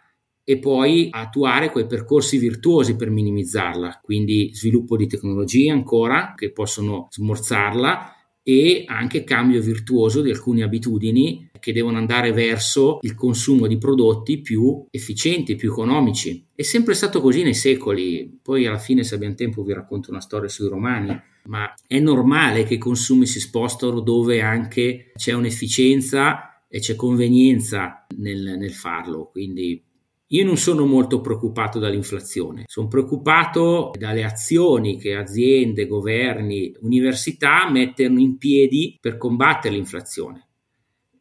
[0.44, 7.08] e poi attuare quei percorsi virtuosi per minimizzarla, quindi sviluppo di tecnologie ancora che possono
[7.10, 8.17] smorzarla
[8.50, 14.40] e anche cambio virtuoso di alcune abitudini che devono andare verso il consumo di prodotti
[14.40, 16.46] più efficienti, più economici.
[16.56, 20.22] È sempre stato così nei secoli, poi alla fine se abbiamo tempo vi racconto una
[20.22, 26.64] storia sui romani, ma è normale che i consumi si spostano dove anche c'è un'efficienza
[26.70, 29.84] e c'è convenienza nel, nel farlo, quindi
[30.30, 38.20] io non sono molto preoccupato dall'inflazione, sono preoccupato dalle azioni che aziende, governi, università mettono
[38.20, 40.48] in piedi per combattere l'inflazione.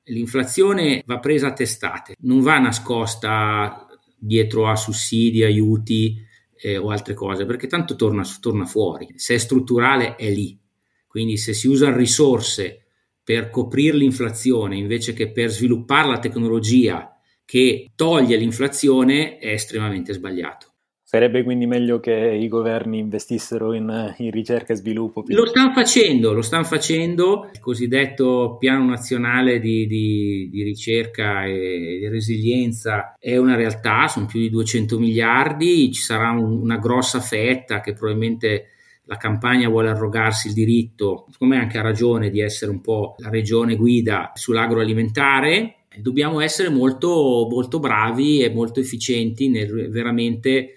[0.05, 3.87] L'inflazione va presa a testate, non va nascosta
[4.19, 6.17] dietro a sussidi, aiuti
[6.61, 9.13] eh, o altre cose, perché tanto torna, torna fuori.
[9.17, 10.59] Se è strutturale è lì.
[11.07, 12.87] Quindi se si usano risorse
[13.23, 17.16] per coprire l'inflazione invece che per sviluppare la tecnologia
[17.47, 20.73] che toglie l'inflazione è estremamente sbagliato.
[21.09, 25.23] Sarebbe quindi meglio che i governi investissero in, in ricerca e sviluppo?
[25.29, 27.49] Lo stanno facendo, lo stanno facendo.
[27.53, 34.27] Il cosiddetto piano nazionale di, di, di, ricerca e di resilienza è una realtà, sono
[34.27, 38.71] più di 200 miliardi, ci sarà un, una grossa fetta che probabilmente
[39.05, 43.31] la campagna vuole arrogarsi il diritto, come anche ha ragione di essere un po' la
[43.31, 50.73] regione guida sull'agroalimentare dobbiamo essere molto, molto bravi e molto efficienti nel veramente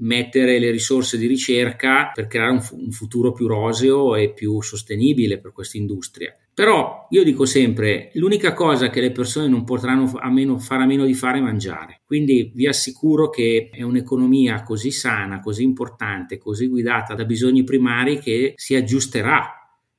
[0.00, 5.38] mettere le risorse di ricerca per creare un, un futuro più roseo e più sostenibile
[5.38, 6.34] per questa industria.
[6.58, 10.86] Però io dico sempre, l'unica cosa che le persone non potranno a meno, fare a
[10.86, 12.00] meno di fare è mangiare.
[12.04, 18.18] Quindi vi assicuro che è un'economia così sana, così importante, così guidata da bisogni primari
[18.18, 19.57] che si aggiusterà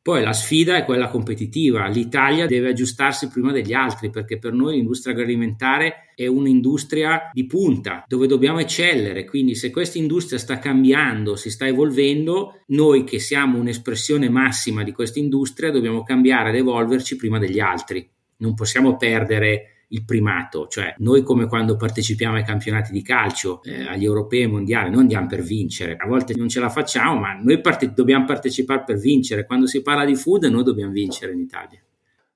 [0.09, 4.73] Poi la sfida è quella competitiva, l'Italia deve aggiustarsi prima degli altri perché per noi
[4.73, 11.35] l'industria agroalimentare è un'industria di punta dove dobbiamo eccellere, quindi se questa industria sta cambiando,
[11.35, 17.15] si sta evolvendo, noi che siamo un'espressione massima di questa industria dobbiamo cambiare ed evolverci
[17.15, 22.91] prima degli altri, non possiamo perdere il primato, cioè noi come quando partecipiamo ai campionati
[22.91, 26.59] di calcio, eh, agli europei e mondiali, noi andiamo per vincere, a volte non ce
[26.59, 30.63] la facciamo, ma noi parte- dobbiamo partecipare per vincere, quando si parla di food noi
[30.63, 31.81] dobbiamo vincere in Italia.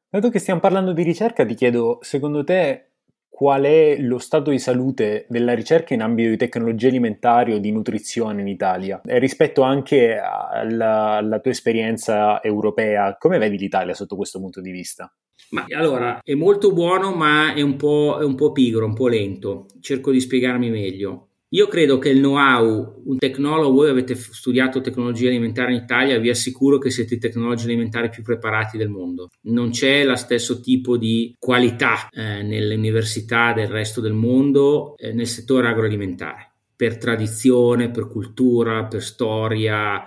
[0.10, 2.90] Dato che stiamo parlando di ricerca, ti chiedo, secondo te
[3.30, 7.72] qual è lo stato di salute della ricerca in ambito di tecnologie alimentari o di
[7.72, 9.02] nutrizione in Italia?
[9.04, 14.70] E rispetto anche alla, alla tua esperienza europea, come vedi l'Italia sotto questo punto di
[14.70, 15.12] vista?
[15.50, 19.08] Ma allora è molto buono, ma è un, po', è un po' pigro, un po'
[19.08, 19.68] lento.
[19.82, 21.28] Cerco di spiegarmi meglio.
[21.54, 26.32] Io credo che il know-how, un tecnologo, voi avete studiato tecnologia alimentare in Italia, vi
[26.32, 29.30] assicuro che siete i tecnologi alimentari più preparati del mondo.
[29.42, 35.14] Non c'è lo stesso tipo di qualità eh, nelle università del resto del mondo eh,
[35.14, 40.02] nel settore agroalimentare, per tradizione, per cultura, per storia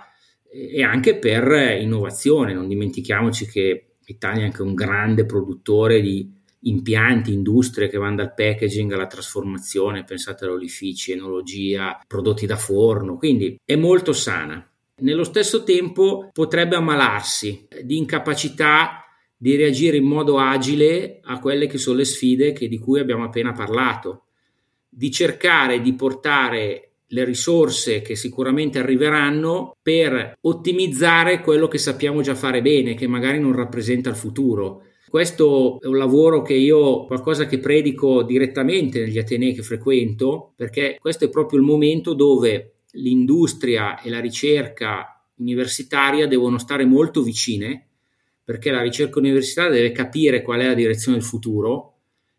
[0.51, 2.53] e anche per innovazione.
[2.53, 8.33] Non dimentichiamoci che l'Italia è anche un grande produttore di impianti, industrie che vanno dal
[8.33, 14.65] packaging alla trasformazione, pensate a olifici, enologia, prodotti da forno, quindi è molto sana.
[14.99, 19.03] Nello stesso tempo potrebbe ammalarsi di incapacità
[19.35, 23.25] di reagire in modo agile a quelle che sono le sfide che, di cui abbiamo
[23.25, 24.23] appena parlato,
[24.89, 32.35] di cercare di portare le risorse che sicuramente arriveranno per ottimizzare quello che sappiamo già
[32.35, 34.83] fare bene, che magari non rappresenta il futuro.
[35.09, 40.97] Questo è un lavoro che io, qualcosa che predico direttamente negli Atenei che frequento, perché
[40.99, 47.87] questo è proprio il momento dove l'industria e la ricerca universitaria devono stare molto vicine,
[48.43, 51.93] perché la ricerca universitaria deve capire qual è la direzione del futuro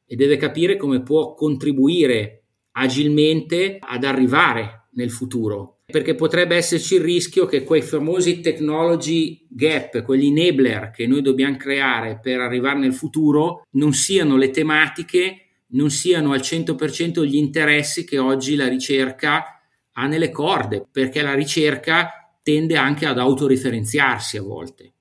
[0.04, 2.42] e deve capire come può contribuire
[2.78, 10.02] agilmente ad arrivare nel futuro, perché potrebbe esserci il rischio che quei famosi technology gap,
[10.02, 15.90] quegli enabler che noi dobbiamo creare per arrivare nel futuro, non siano le tematiche, non
[15.90, 19.60] siano al 100% gli interessi che oggi la ricerca
[19.92, 24.92] ha nelle corde, perché la ricerca tende anche ad autoreferenziarsi a volte.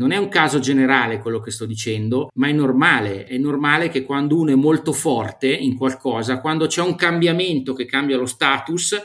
[0.00, 3.26] Non è un caso generale quello che sto dicendo, ma è normale.
[3.26, 7.84] È normale che quando uno è molto forte in qualcosa, quando c'è un cambiamento che
[7.84, 8.98] cambia lo status,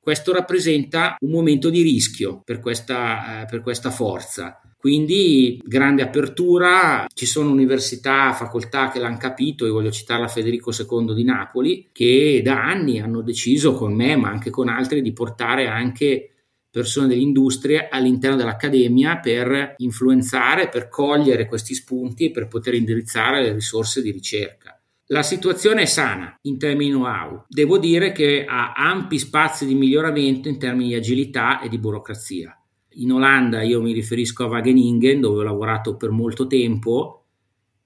[0.00, 4.58] questo rappresenta un momento di rischio per questa, eh, per questa forza.
[4.78, 10.72] Quindi grande apertura, ci sono università, facoltà che l'hanno capito, io voglio citare la Federico
[10.72, 15.12] II di Napoli, che da anni hanno deciso con me, ma anche con altri, di
[15.12, 16.29] portare anche
[16.70, 23.52] persone dell'industria all'interno dell'accademia per influenzare, per cogliere questi spunti e per poter indirizzare le
[23.52, 24.80] risorse di ricerca.
[25.12, 27.44] La situazione è sana in termini know-how.
[27.48, 32.56] Devo dire che ha ampi spazi di miglioramento in termini di agilità e di burocrazia.
[32.94, 37.24] In Olanda io mi riferisco a Wageningen, dove ho lavorato per molto tempo.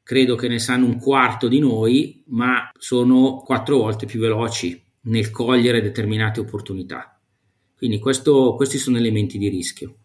[0.03, 5.31] Credo che ne sanno un quarto di noi, ma sono quattro volte più veloci nel
[5.31, 7.14] cogliere determinate opportunità.
[7.85, 9.97] Quindi questo, questi sono elementi di rischio.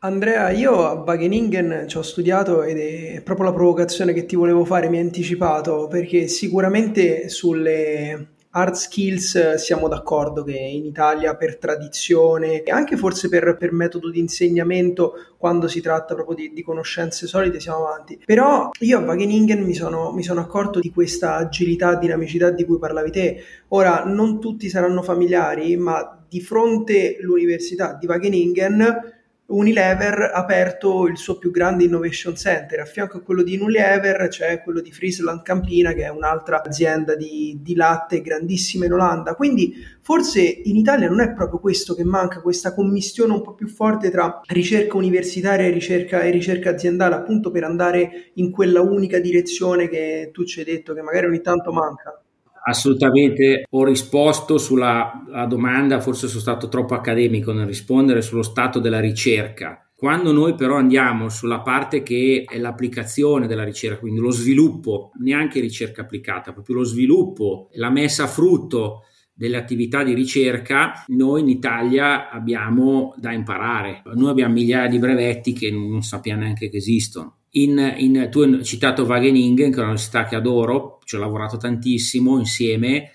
[0.00, 4.66] Andrea, io a Wageningen ci ho studiato ed è proprio la provocazione che ti volevo
[4.66, 11.56] fare, mi hai anticipato, perché sicuramente sulle hard skills siamo d'accordo che in Italia per
[11.56, 16.62] tradizione e anche forse per, per metodo di insegnamento quando si tratta proprio di, di,
[16.62, 18.20] conoscenze solide siamo avanti.
[18.26, 22.78] Però io a Wageningen mi sono, mi sono accorto di questa agilità, dinamicità di cui
[22.78, 23.42] parlavi te.
[23.68, 29.14] Ora, non tutti saranno familiari, ma di fronte all'Università di Wageningen
[29.48, 32.80] Unilever ha aperto il suo più grande innovation center.
[32.80, 37.14] A fianco a quello di Unilever c'è quello di Friesland Campina, che è un'altra azienda
[37.14, 39.34] di, di, latte grandissima in Olanda.
[39.34, 43.68] Quindi forse in Italia non è proprio questo che manca, questa commistione un po' più
[43.68, 49.20] forte tra ricerca universitaria e ricerca, e ricerca aziendale, appunto per andare in quella unica
[49.20, 52.20] direzione che tu ci hai detto che magari ogni tanto manca.
[52.68, 58.98] Assolutamente, ho risposto sulla domanda, forse sono stato troppo accademico nel rispondere sullo stato della
[58.98, 59.88] ricerca.
[59.94, 65.60] Quando noi però andiamo sulla parte che è l'applicazione della ricerca, quindi lo sviluppo, neanche
[65.60, 69.02] ricerca applicata, proprio lo sviluppo, la messa a frutto
[69.32, 74.02] delle attività di ricerca, noi in Italia abbiamo da imparare.
[74.14, 78.64] Noi abbiamo migliaia di brevetti che non sappiamo neanche che esistono in, in, tu hai
[78.64, 83.12] citato Wageningen, che è un'università che adoro, ci ho lavorato tantissimo insieme,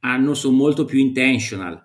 [0.00, 1.82] hanno, sono molto più intentional,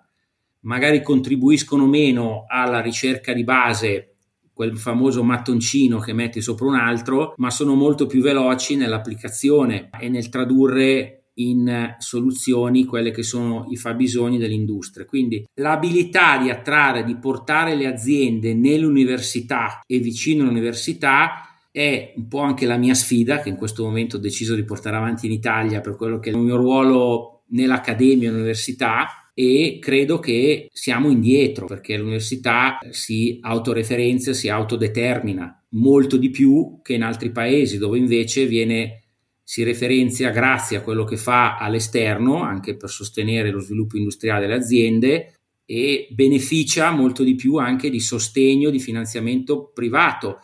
[0.60, 4.06] magari contribuiscono meno alla ricerca di base,
[4.52, 10.10] quel famoso mattoncino che metti sopra un altro, ma sono molto più veloci nell'applicazione e
[10.10, 15.06] nel tradurre in soluzioni quelle che sono i fabbisogni dell'industria.
[15.06, 22.40] Quindi l'abilità di attrarre, di portare le aziende nell'università e vicino all'università è un po'
[22.40, 25.80] anche la mia sfida che in questo momento ho deciso di portare avanti in Italia
[25.80, 31.66] per quello che è il mio ruolo nell'accademia e all'università e credo che siamo indietro
[31.66, 38.46] perché l'università si autoreferenzia, si autodetermina molto di più che in altri paesi dove invece
[38.46, 39.00] viene
[39.42, 44.60] si referenzia grazie a quello che fa all'esterno, anche per sostenere lo sviluppo industriale delle
[44.60, 50.40] aziende, e beneficia molto di più anche di sostegno, di finanziamento privato,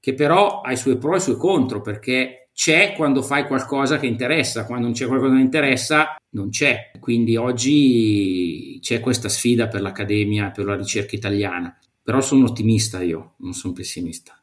[0.00, 3.98] che però ha i suoi pro e i suoi contro, perché c'è quando fai qualcosa
[3.98, 6.90] che interessa, quando non c'è qualcosa che interessa non c'è.
[6.98, 13.34] Quindi oggi c'è questa sfida per l'accademia, per la ricerca italiana, però sono ottimista io,
[13.38, 14.34] non sono pessimista.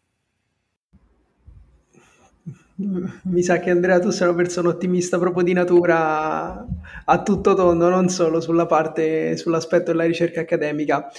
[2.80, 6.64] Mi sa che Andrea tu sei una persona ottimista proprio di natura
[7.06, 11.10] a tutto tondo, non solo sulla parte, sull'aspetto della ricerca accademica.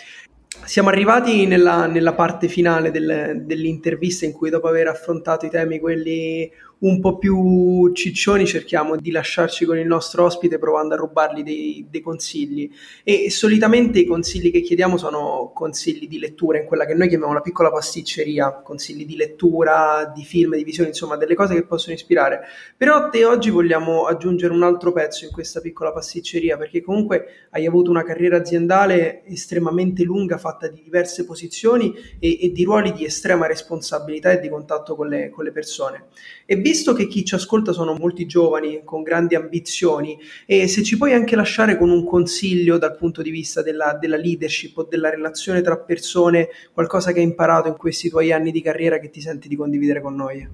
[0.64, 5.80] Siamo arrivati nella, nella parte finale del, dell'intervista in cui dopo aver affrontato i temi
[5.80, 6.50] quelli
[6.80, 11.86] un po' più ciccioni cerchiamo di lasciarci con il nostro ospite provando a rubargli dei,
[11.90, 12.70] dei, consigli
[13.02, 17.32] e solitamente i consigli che chiediamo sono consigli di lettura in quella che noi chiamiamo
[17.32, 21.94] la piccola pasticceria, consigli di lettura, di film, di visione, insomma delle cose che possono
[21.94, 22.42] ispirare.
[22.76, 27.66] Però te oggi vogliamo aggiungere un altro pezzo in questa piccola pasticceria perché comunque hai
[27.66, 33.04] avuto una carriera aziendale estremamente lunga fatta di diverse posizioni e, e di ruoli di
[33.04, 36.06] estrema responsabilità e di contatto con le, con le persone.
[36.50, 40.96] E visto che chi ci ascolta sono molti giovani con grandi ambizioni, e se ci
[40.96, 45.10] puoi anche lasciare con un consiglio dal punto di vista della, della leadership o della
[45.10, 49.20] relazione tra persone, qualcosa che hai imparato in questi tuoi anni di carriera che ti
[49.20, 50.48] senti di condividere con noi.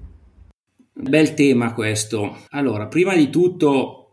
[0.91, 2.39] Bel tema questo.
[2.49, 4.04] Allora, prima di tutto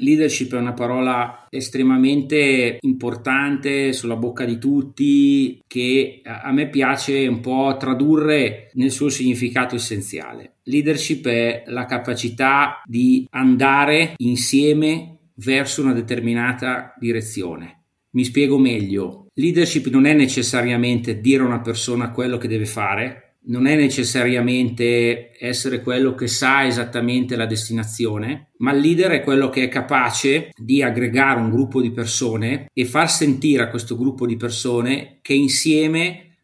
[0.00, 7.40] Leadership è una parola estremamente importante sulla bocca di tutti che a me piace un
[7.40, 10.56] po' tradurre nel suo significato essenziale.
[10.64, 17.84] Leadership è la capacità di andare insieme verso una determinata direzione.
[18.12, 19.26] Mi spiego meglio.
[19.34, 25.32] Leadership non è necessariamente dire a una persona quello che deve fare, non è necessariamente
[25.38, 30.50] essere quello che sa esattamente la destinazione, ma il leader è quello che è capace
[30.54, 35.32] di aggregare un gruppo di persone e far sentire a questo gruppo di persone che
[35.32, 36.36] insieme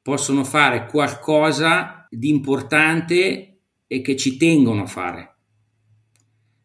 [0.00, 5.36] possono fare qualcosa di importante e che ci tengono a fare.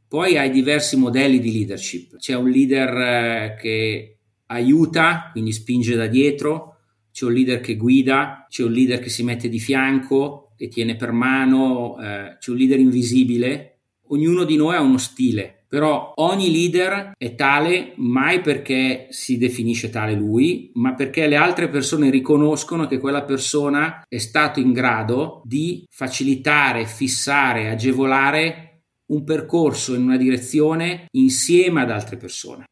[0.08, 2.18] Poi hai diversi modelli di leadership.
[2.18, 6.73] C'è un leader eh, che aiuta, quindi spinge da dietro,
[7.14, 10.96] c'è un leader che guida, c'è un leader che si mette di fianco e tiene
[10.96, 13.78] per mano, eh, c'è un leader invisibile.
[14.08, 19.92] Ognuno di noi ha uno stile, però ogni leader è tale mai perché si definisce
[19.92, 25.42] tale lui, ma perché le altre persone riconoscono che quella persona è stato in grado
[25.46, 32.66] di facilitare, fissare, agevolare un percorso in una direzione insieme ad altre persone.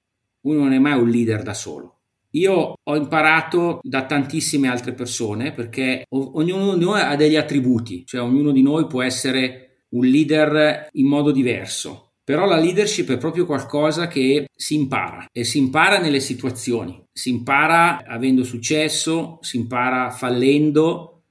[0.47, 2.00] Uno non è mai un leader da solo.
[2.31, 8.21] Io ho imparato da tantissime altre persone perché ognuno di noi ha degli attributi, cioè
[8.21, 12.11] ognuno di noi può essere un leader in modo diverso.
[12.23, 17.29] Però la leadership è proprio qualcosa che si impara e si impara nelle situazioni, si
[17.29, 21.23] impara avendo successo, si impara fallendo,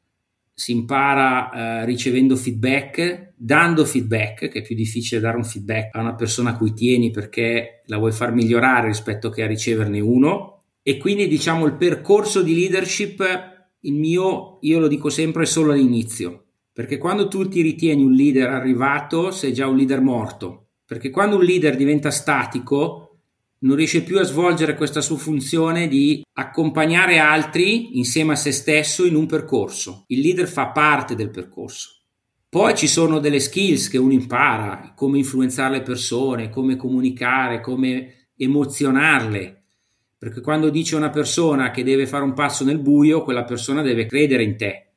[0.53, 6.01] si impara eh, ricevendo feedback, dando feedback, che è più difficile dare un feedback a
[6.01, 10.60] una persona a cui tieni perché la vuoi far migliorare rispetto che a riceverne uno,
[10.91, 13.23] e quindi diciamo il percorso di leadership,
[13.83, 18.11] il mio, io lo dico sempre, è solo all'inizio, perché quando tu ti ritieni un
[18.11, 23.19] leader arrivato, sei già un leader morto, perché quando un leader diventa statico,
[23.61, 29.07] non riesce più a svolgere questa sua funzione di accompagnare altri insieme a se stesso
[29.07, 30.07] in un percorso.
[30.09, 32.01] Il leader fa parte del percorso.
[32.49, 38.31] Poi ci sono delle skills che uno impara, come influenzare le persone, come comunicare, come
[38.37, 39.60] emozionarle,
[40.21, 43.81] perché quando dici a una persona che deve fare un passo nel buio, quella persona
[43.81, 44.89] deve credere in te,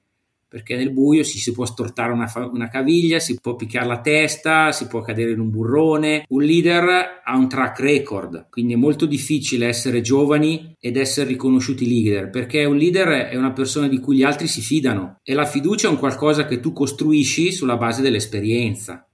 [0.49, 4.73] perché nel buio si, si può stortare una, una, caviglia, si può picchiare la testa,
[4.73, 6.25] si può cadere in un burrone.
[6.27, 11.87] Un leader ha un track record, quindi è molto difficile essere giovani ed essere riconosciuti
[11.87, 15.45] leader, perché un leader è una persona di cui gli altri si fidano e la
[15.45, 19.07] fiducia è un qualcosa che tu costruisci sulla base dell'esperienza.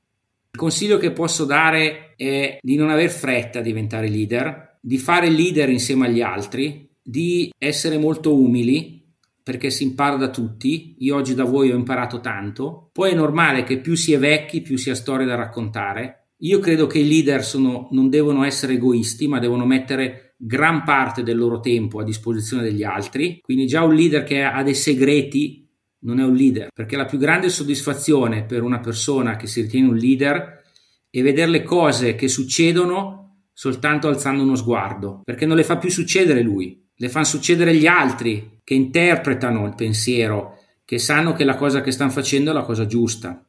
[0.52, 5.30] Il consiglio che posso dare è di non aver fretta a diventare leader, di fare
[5.30, 9.00] leader insieme agli altri, di essere molto umili,
[9.42, 10.96] perché si impara da tutti.
[11.00, 12.90] Io oggi da voi ho imparato tanto.
[12.94, 16.34] Poi è normale che più si è vecchi, più si ha storie da raccontare.
[16.42, 21.24] Io credo che i leader sono, non devono essere egoisti, ma devono mettere gran parte
[21.24, 23.40] del loro tempo a disposizione degli altri.
[23.42, 25.68] Quindi già un leader che ha dei segreti
[26.02, 29.90] non è un leader, perché la più grande soddisfazione per una persona che si ritiene
[29.90, 30.62] un leader
[31.10, 33.29] è vedere le cose che succedono
[33.60, 37.88] soltanto alzando uno sguardo, perché non le fa più succedere lui, le fanno succedere gli
[37.88, 42.64] altri che interpretano il pensiero, che sanno che la cosa che stanno facendo è la
[42.64, 43.46] cosa giusta.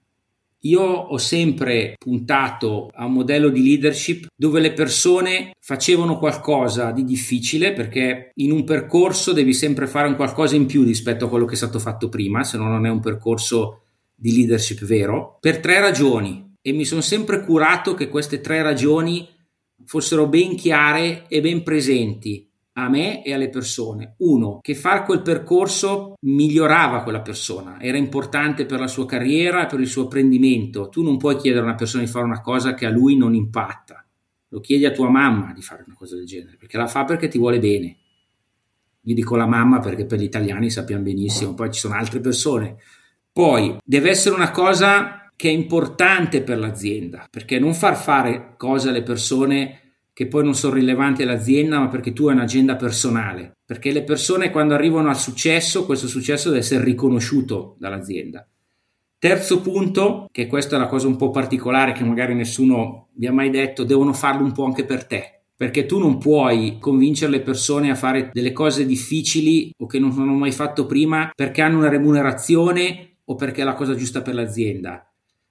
[0.62, 7.04] Io ho sempre puntato a un modello di leadership dove le persone facevano qualcosa di
[7.04, 11.44] difficile perché in un percorso devi sempre fare un qualcosa in più rispetto a quello
[11.44, 13.82] che è stato fatto prima, se no non è un percorso
[14.12, 19.38] di leadership vero, per tre ragioni e mi sono sempre curato che queste tre ragioni
[19.84, 24.14] fossero ben chiare e ben presenti a me e alle persone.
[24.18, 29.80] Uno, che far quel percorso migliorava quella persona, era importante per la sua carriera per
[29.80, 30.88] il suo apprendimento.
[30.88, 33.34] Tu non puoi chiedere a una persona di fare una cosa che a lui non
[33.34, 34.04] impatta.
[34.48, 37.28] Lo chiedi a tua mamma di fare una cosa del genere, perché la fa perché
[37.28, 37.96] ti vuole bene.
[39.04, 42.76] Io dico la mamma perché per gli italiani sappiamo benissimo, poi ci sono altre persone.
[43.32, 48.90] Poi deve essere una cosa che è importante per l'azienda, perché non far fare cose
[48.90, 53.56] alle persone che poi non sono rilevanti all'azienda, ma perché tu hai un'agenda personale.
[53.64, 58.46] Perché le persone quando arrivano al successo, questo successo deve essere riconosciuto dall'azienda.
[59.18, 63.32] Terzo punto, che questa è la cosa un po' particolare che magari nessuno vi ha
[63.32, 65.40] mai detto, devono farlo un po' anche per te.
[65.56, 70.10] Perché tu non puoi convincere le persone a fare delle cose difficili o che non
[70.10, 74.34] hanno mai fatto prima perché hanno una remunerazione o perché è la cosa giusta per
[74.34, 75.09] l'azienda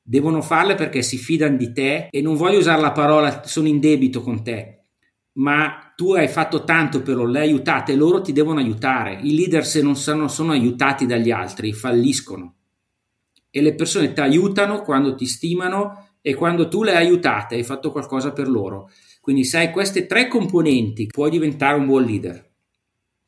[0.09, 3.79] devono farle perché si fidano di te e non voglio usare la parola sono in
[3.79, 4.85] debito con te,
[5.33, 9.19] ma tu hai fatto tanto per loro, le hai aiutate loro ti devono aiutare.
[9.21, 12.55] I leader se non sono, sono aiutati dagli altri falliscono
[13.51, 17.63] e le persone ti aiutano quando ti stimano e quando tu le hai aiutate, hai
[17.63, 18.89] fatto qualcosa per loro.
[19.21, 22.48] Quindi se hai queste tre componenti puoi diventare un buon leader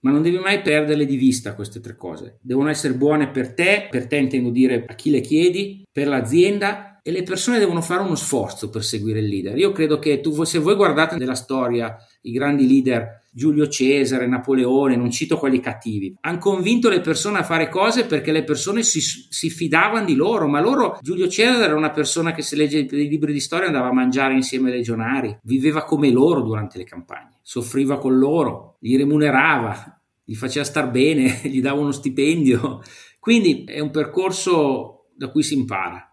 [0.01, 2.37] ma non devi mai perderle di vista queste tre cose.
[2.41, 6.99] Devono essere buone per te, per te intendo dire a chi le chiedi, per l'azienda
[7.03, 9.57] e le persone devono fare uno sforzo per seguire il leader.
[9.57, 14.95] Io credo che tu, se voi guardate nella storia i grandi leader, Giulio Cesare, Napoleone,
[14.95, 18.99] non cito quelli cattivi, hanno convinto le persone a fare cose perché le persone si,
[18.99, 23.07] si fidavano di loro, ma loro, Giulio Cesare era una persona che se legge i
[23.07, 27.39] libri di storia andava a mangiare insieme ai legionari, viveva come loro durante le campagne,
[27.41, 32.81] soffriva con loro, li remunerava, li faceva star bene, gli dava uno stipendio,
[33.19, 36.10] quindi è un percorso da cui si impara.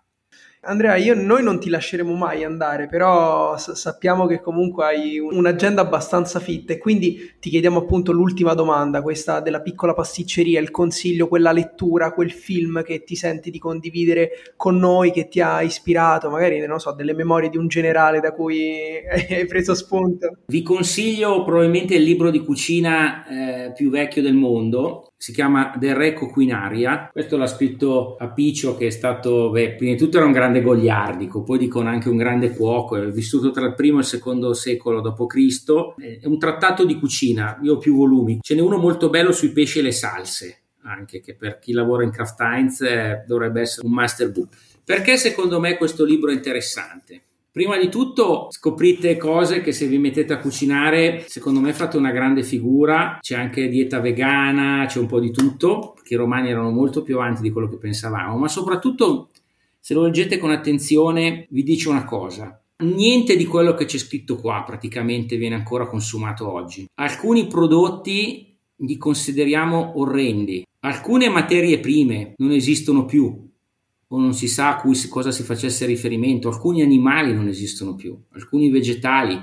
[0.62, 5.82] Andrea, io, noi non ti lasceremo mai andare, però s- sappiamo che comunque hai un'agenda
[5.82, 11.28] abbastanza fitta e quindi ti chiediamo appunto l'ultima domanda, questa della piccola pasticceria, il consiglio,
[11.28, 16.28] quella lettura, quel film che ti senti di condividere con noi, che ti ha ispirato,
[16.28, 18.96] magari, non so, delle memorie di un generale da cui
[19.30, 20.38] hai preso spunto.
[20.46, 25.96] Vi consiglio probabilmente il libro di cucina eh, più vecchio del mondo, si chiama Del
[25.96, 27.10] Re Coquinaria.
[27.12, 31.42] Questo l'ha scritto Apiccio, che è stato, beh, prima di tutto era un grande goliardico,
[31.42, 35.00] poi dicono anche un grande cuoco, è vissuto tra il primo e il secondo secolo
[35.00, 36.20] d.C.
[36.20, 38.38] È un trattato di cucina, io ho più volumi.
[38.40, 42.04] Ce n'è uno molto bello sui pesci e le salse, anche che per chi lavora
[42.04, 44.54] in Kraft Heinz eh, dovrebbe essere un master book.
[44.84, 47.22] Perché secondo me questo libro è interessante?
[47.58, 52.12] Prima di tutto scoprite cose che se vi mettete a cucinare, secondo me fate una
[52.12, 56.70] grande figura, c'è anche dieta vegana, c'è un po' di tutto, perché i romani erano
[56.70, 59.30] molto più avanti di quello che pensavamo, ma soprattutto
[59.80, 62.62] se lo leggete con attenzione vi dice una cosa.
[62.84, 66.86] Niente di quello che c'è scritto qua praticamente viene ancora consumato oggi.
[67.00, 70.62] Alcuni prodotti li consideriamo orrendi.
[70.84, 73.47] Alcune materie prime non esistono più,
[74.08, 76.48] o non si sa a cui, cosa si facesse riferimento.
[76.48, 79.38] Alcuni animali non esistono più, alcuni vegetali,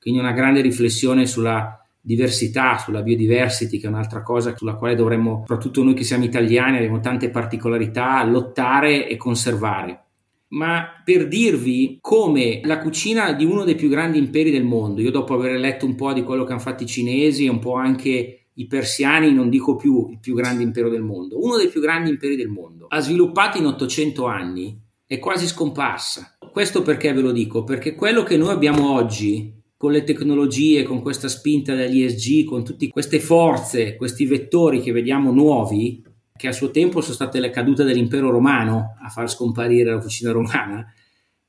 [0.00, 5.40] quindi una grande riflessione sulla diversità, sulla biodiversity, che è un'altra cosa sulla quale dovremmo,
[5.40, 10.04] soprattutto noi che siamo italiani, abbiamo tante particolarità, lottare e conservare.
[10.50, 15.10] Ma per dirvi come la cucina di uno dei più grandi imperi del mondo, io
[15.10, 17.74] dopo aver letto un po' di quello che hanno fatto i cinesi e un po'
[17.74, 21.80] anche i persiani, non dico più il più grande impero del mondo, uno dei più
[21.80, 26.36] grandi imperi del mondo, ha sviluppato in 800 anni, è quasi scomparsa.
[26.52, 27.62] Questo perché ve lo dico?
[27.64, 32.88] Perché quello che noi abbiamo oggi, con le tecnologie, con questa spinta dell'ISG, con tutte
[32.88, 36.02] queste forze, questi vettori che vediamo nuovi,
[36.36, 40.32] che a suo tempo sono state le cadute dell'impero romano a far scomparire la cucina
[40.32, 40.84] romana,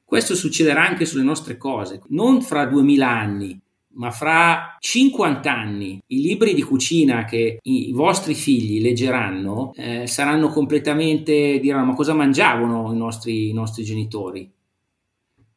[0.06, 3.60] questo succederà anche sulle nostre cose, non fra 2000 anni,
[3.94, 10.50] ma fra 50 anni i libri di cucina che i vostri figli leggeranno eh, saranno
[10.50, 14.52] completamente, diranno ma cosa mangiavano i nostri, i nostri genitori?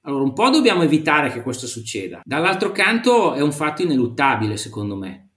[0.05, 2.23] Allora, un po' dobbiamo evitare che questo succeda.
[2.25, 5.29] Dall'altro canto è un fatto ineluttabile, secondo me,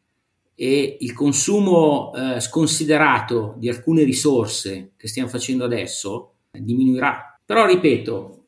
[0.56, 7.40] e il consumo eh, sconsiderato di alcune risorse che stiamo facendo adesso eh, diminuirà.
[7.46, 8.46] Però, ripeto,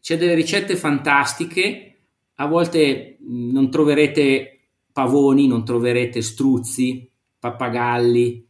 [0.00, 1.87] c'è delle ricette fantastiche,
[2.40, 4.60] a volte non troverete
[4.92, 7.08] pavoni, non troverete struzzi,
[7.38, 8.46] pappagalli,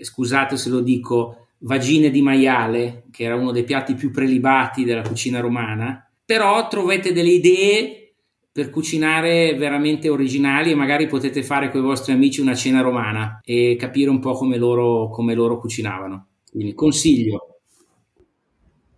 [0.00, 5.02] scusate se lo dico, vagine di maiale, che era uno dei piatti più prelibati della
[5.02, 8.14] cucina romana, però trovate delle idee
[8.50, 13.40] per cucinare veramente originali e magari potete fare con i vostri amici una cena romana
[13.44, 16.26] e capire un po' come loro, come loro cucinavano.
[16.50, 17.55] Quindi consiglio,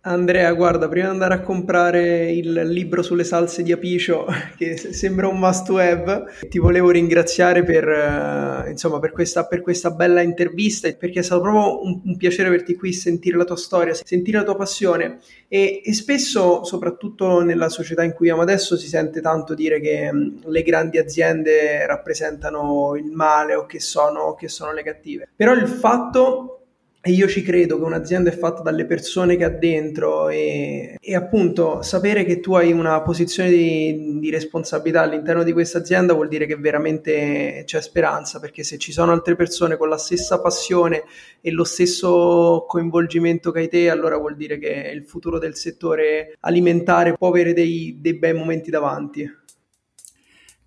[0.09, 4.25] Andrea, guarda, prima di andare a comprare il libro sulle salse di Apicio,
[4.57, 9.91] che sembra un must have, ti volevo ringraziare per, uh, insomma, per, questa, per questa,
[9.91, 13.93] bella intervista, perché è stato proprio un, un, piacere averti qui, sentire la tua storia,
[13.93, 18.87] sentire la tua passione e, e, spesso, soprattutto nella società in cui viviamo adesso, si
[18.87, 24.47] sente tanto dire che mh, le grandi aziende rappresentano il male o che sono, che
[24.47, 25.29] sono le cattive.
[25.35, 26.58] Però il fatto
[27.01, 31.15] e io ci credo che un'azienda è fatta dalle persone che ha dentro e, e
[31.15, 36.27] appunto sapere che tu hai una posizione di, di, responsabilità all'interno di questa azienda vuol
[36.27, 41.03] dire che veramente c'è speranza perché se ci sono altre persone con la stessa passione
[41.39, 46.35] e lo stesso coinvolgimento che hai te allora vuol dire che il futuro del settore
[46.41, 49.37] alimentare può avere dei, dei bei momenti davanti.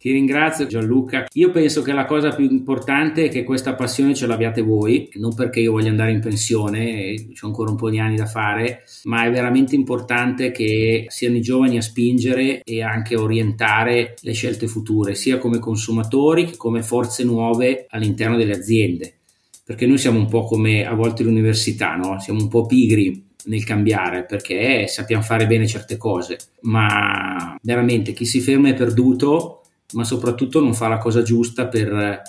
[0.02, 1.26] Ti ringrazio Gianluca.
[1.34, 5.32] Io penso che la cosa più importante è che questa passione ce l'abbiate voi, non
[5.32, 9.24] perché io voglia andare in pensione, ho ancora un po' di anni da fare, ma
[9.24, 15.14] è veramente importante che siano i giovani a spingere e anche orientare le scelte future,
[15.14, 19.18] sia come consumatori che come forze nuove all'interno delle aziende.
[19.64, 22.18] Perché noi siamo un po' come a volte l'università, no?
[22.18, 28.24] siamo un po' pigri nel cambiare perché sappiamo fare bene certe cose, ma veramente chi
[28.24, 29.58] si ferma è perduto
[29.92, 32.22] ma soprattutto non fa la cosa giusta per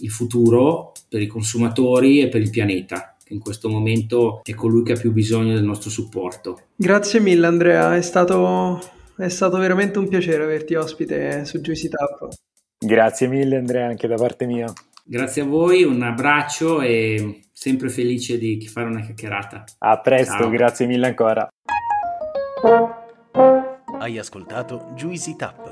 [0.00, 4.82] il futuro, per i consumatori e per il pianeta, che in questo momento è colui
[4.82, 6.60] che ha più bisogno del nostro supporto.
[6.74, 8.80] Grazie mille Andrea, è stato,
[9.16, 12.28] è stato veramente un piacere averti ospite su Juicy Tap.
[12.78, 14.72] Grazie mille Andrea, anche da parte mia.
[15.04, 19.64] Grazie a voi, un abbraccio e sempre felice di fare una chiacchierata.
[19.78, 20.50] A presto, Ciao.
[20.50, 21.48] grazie mille ancora.
[23.98, 25.71] Hai ascoltato Juicy Tap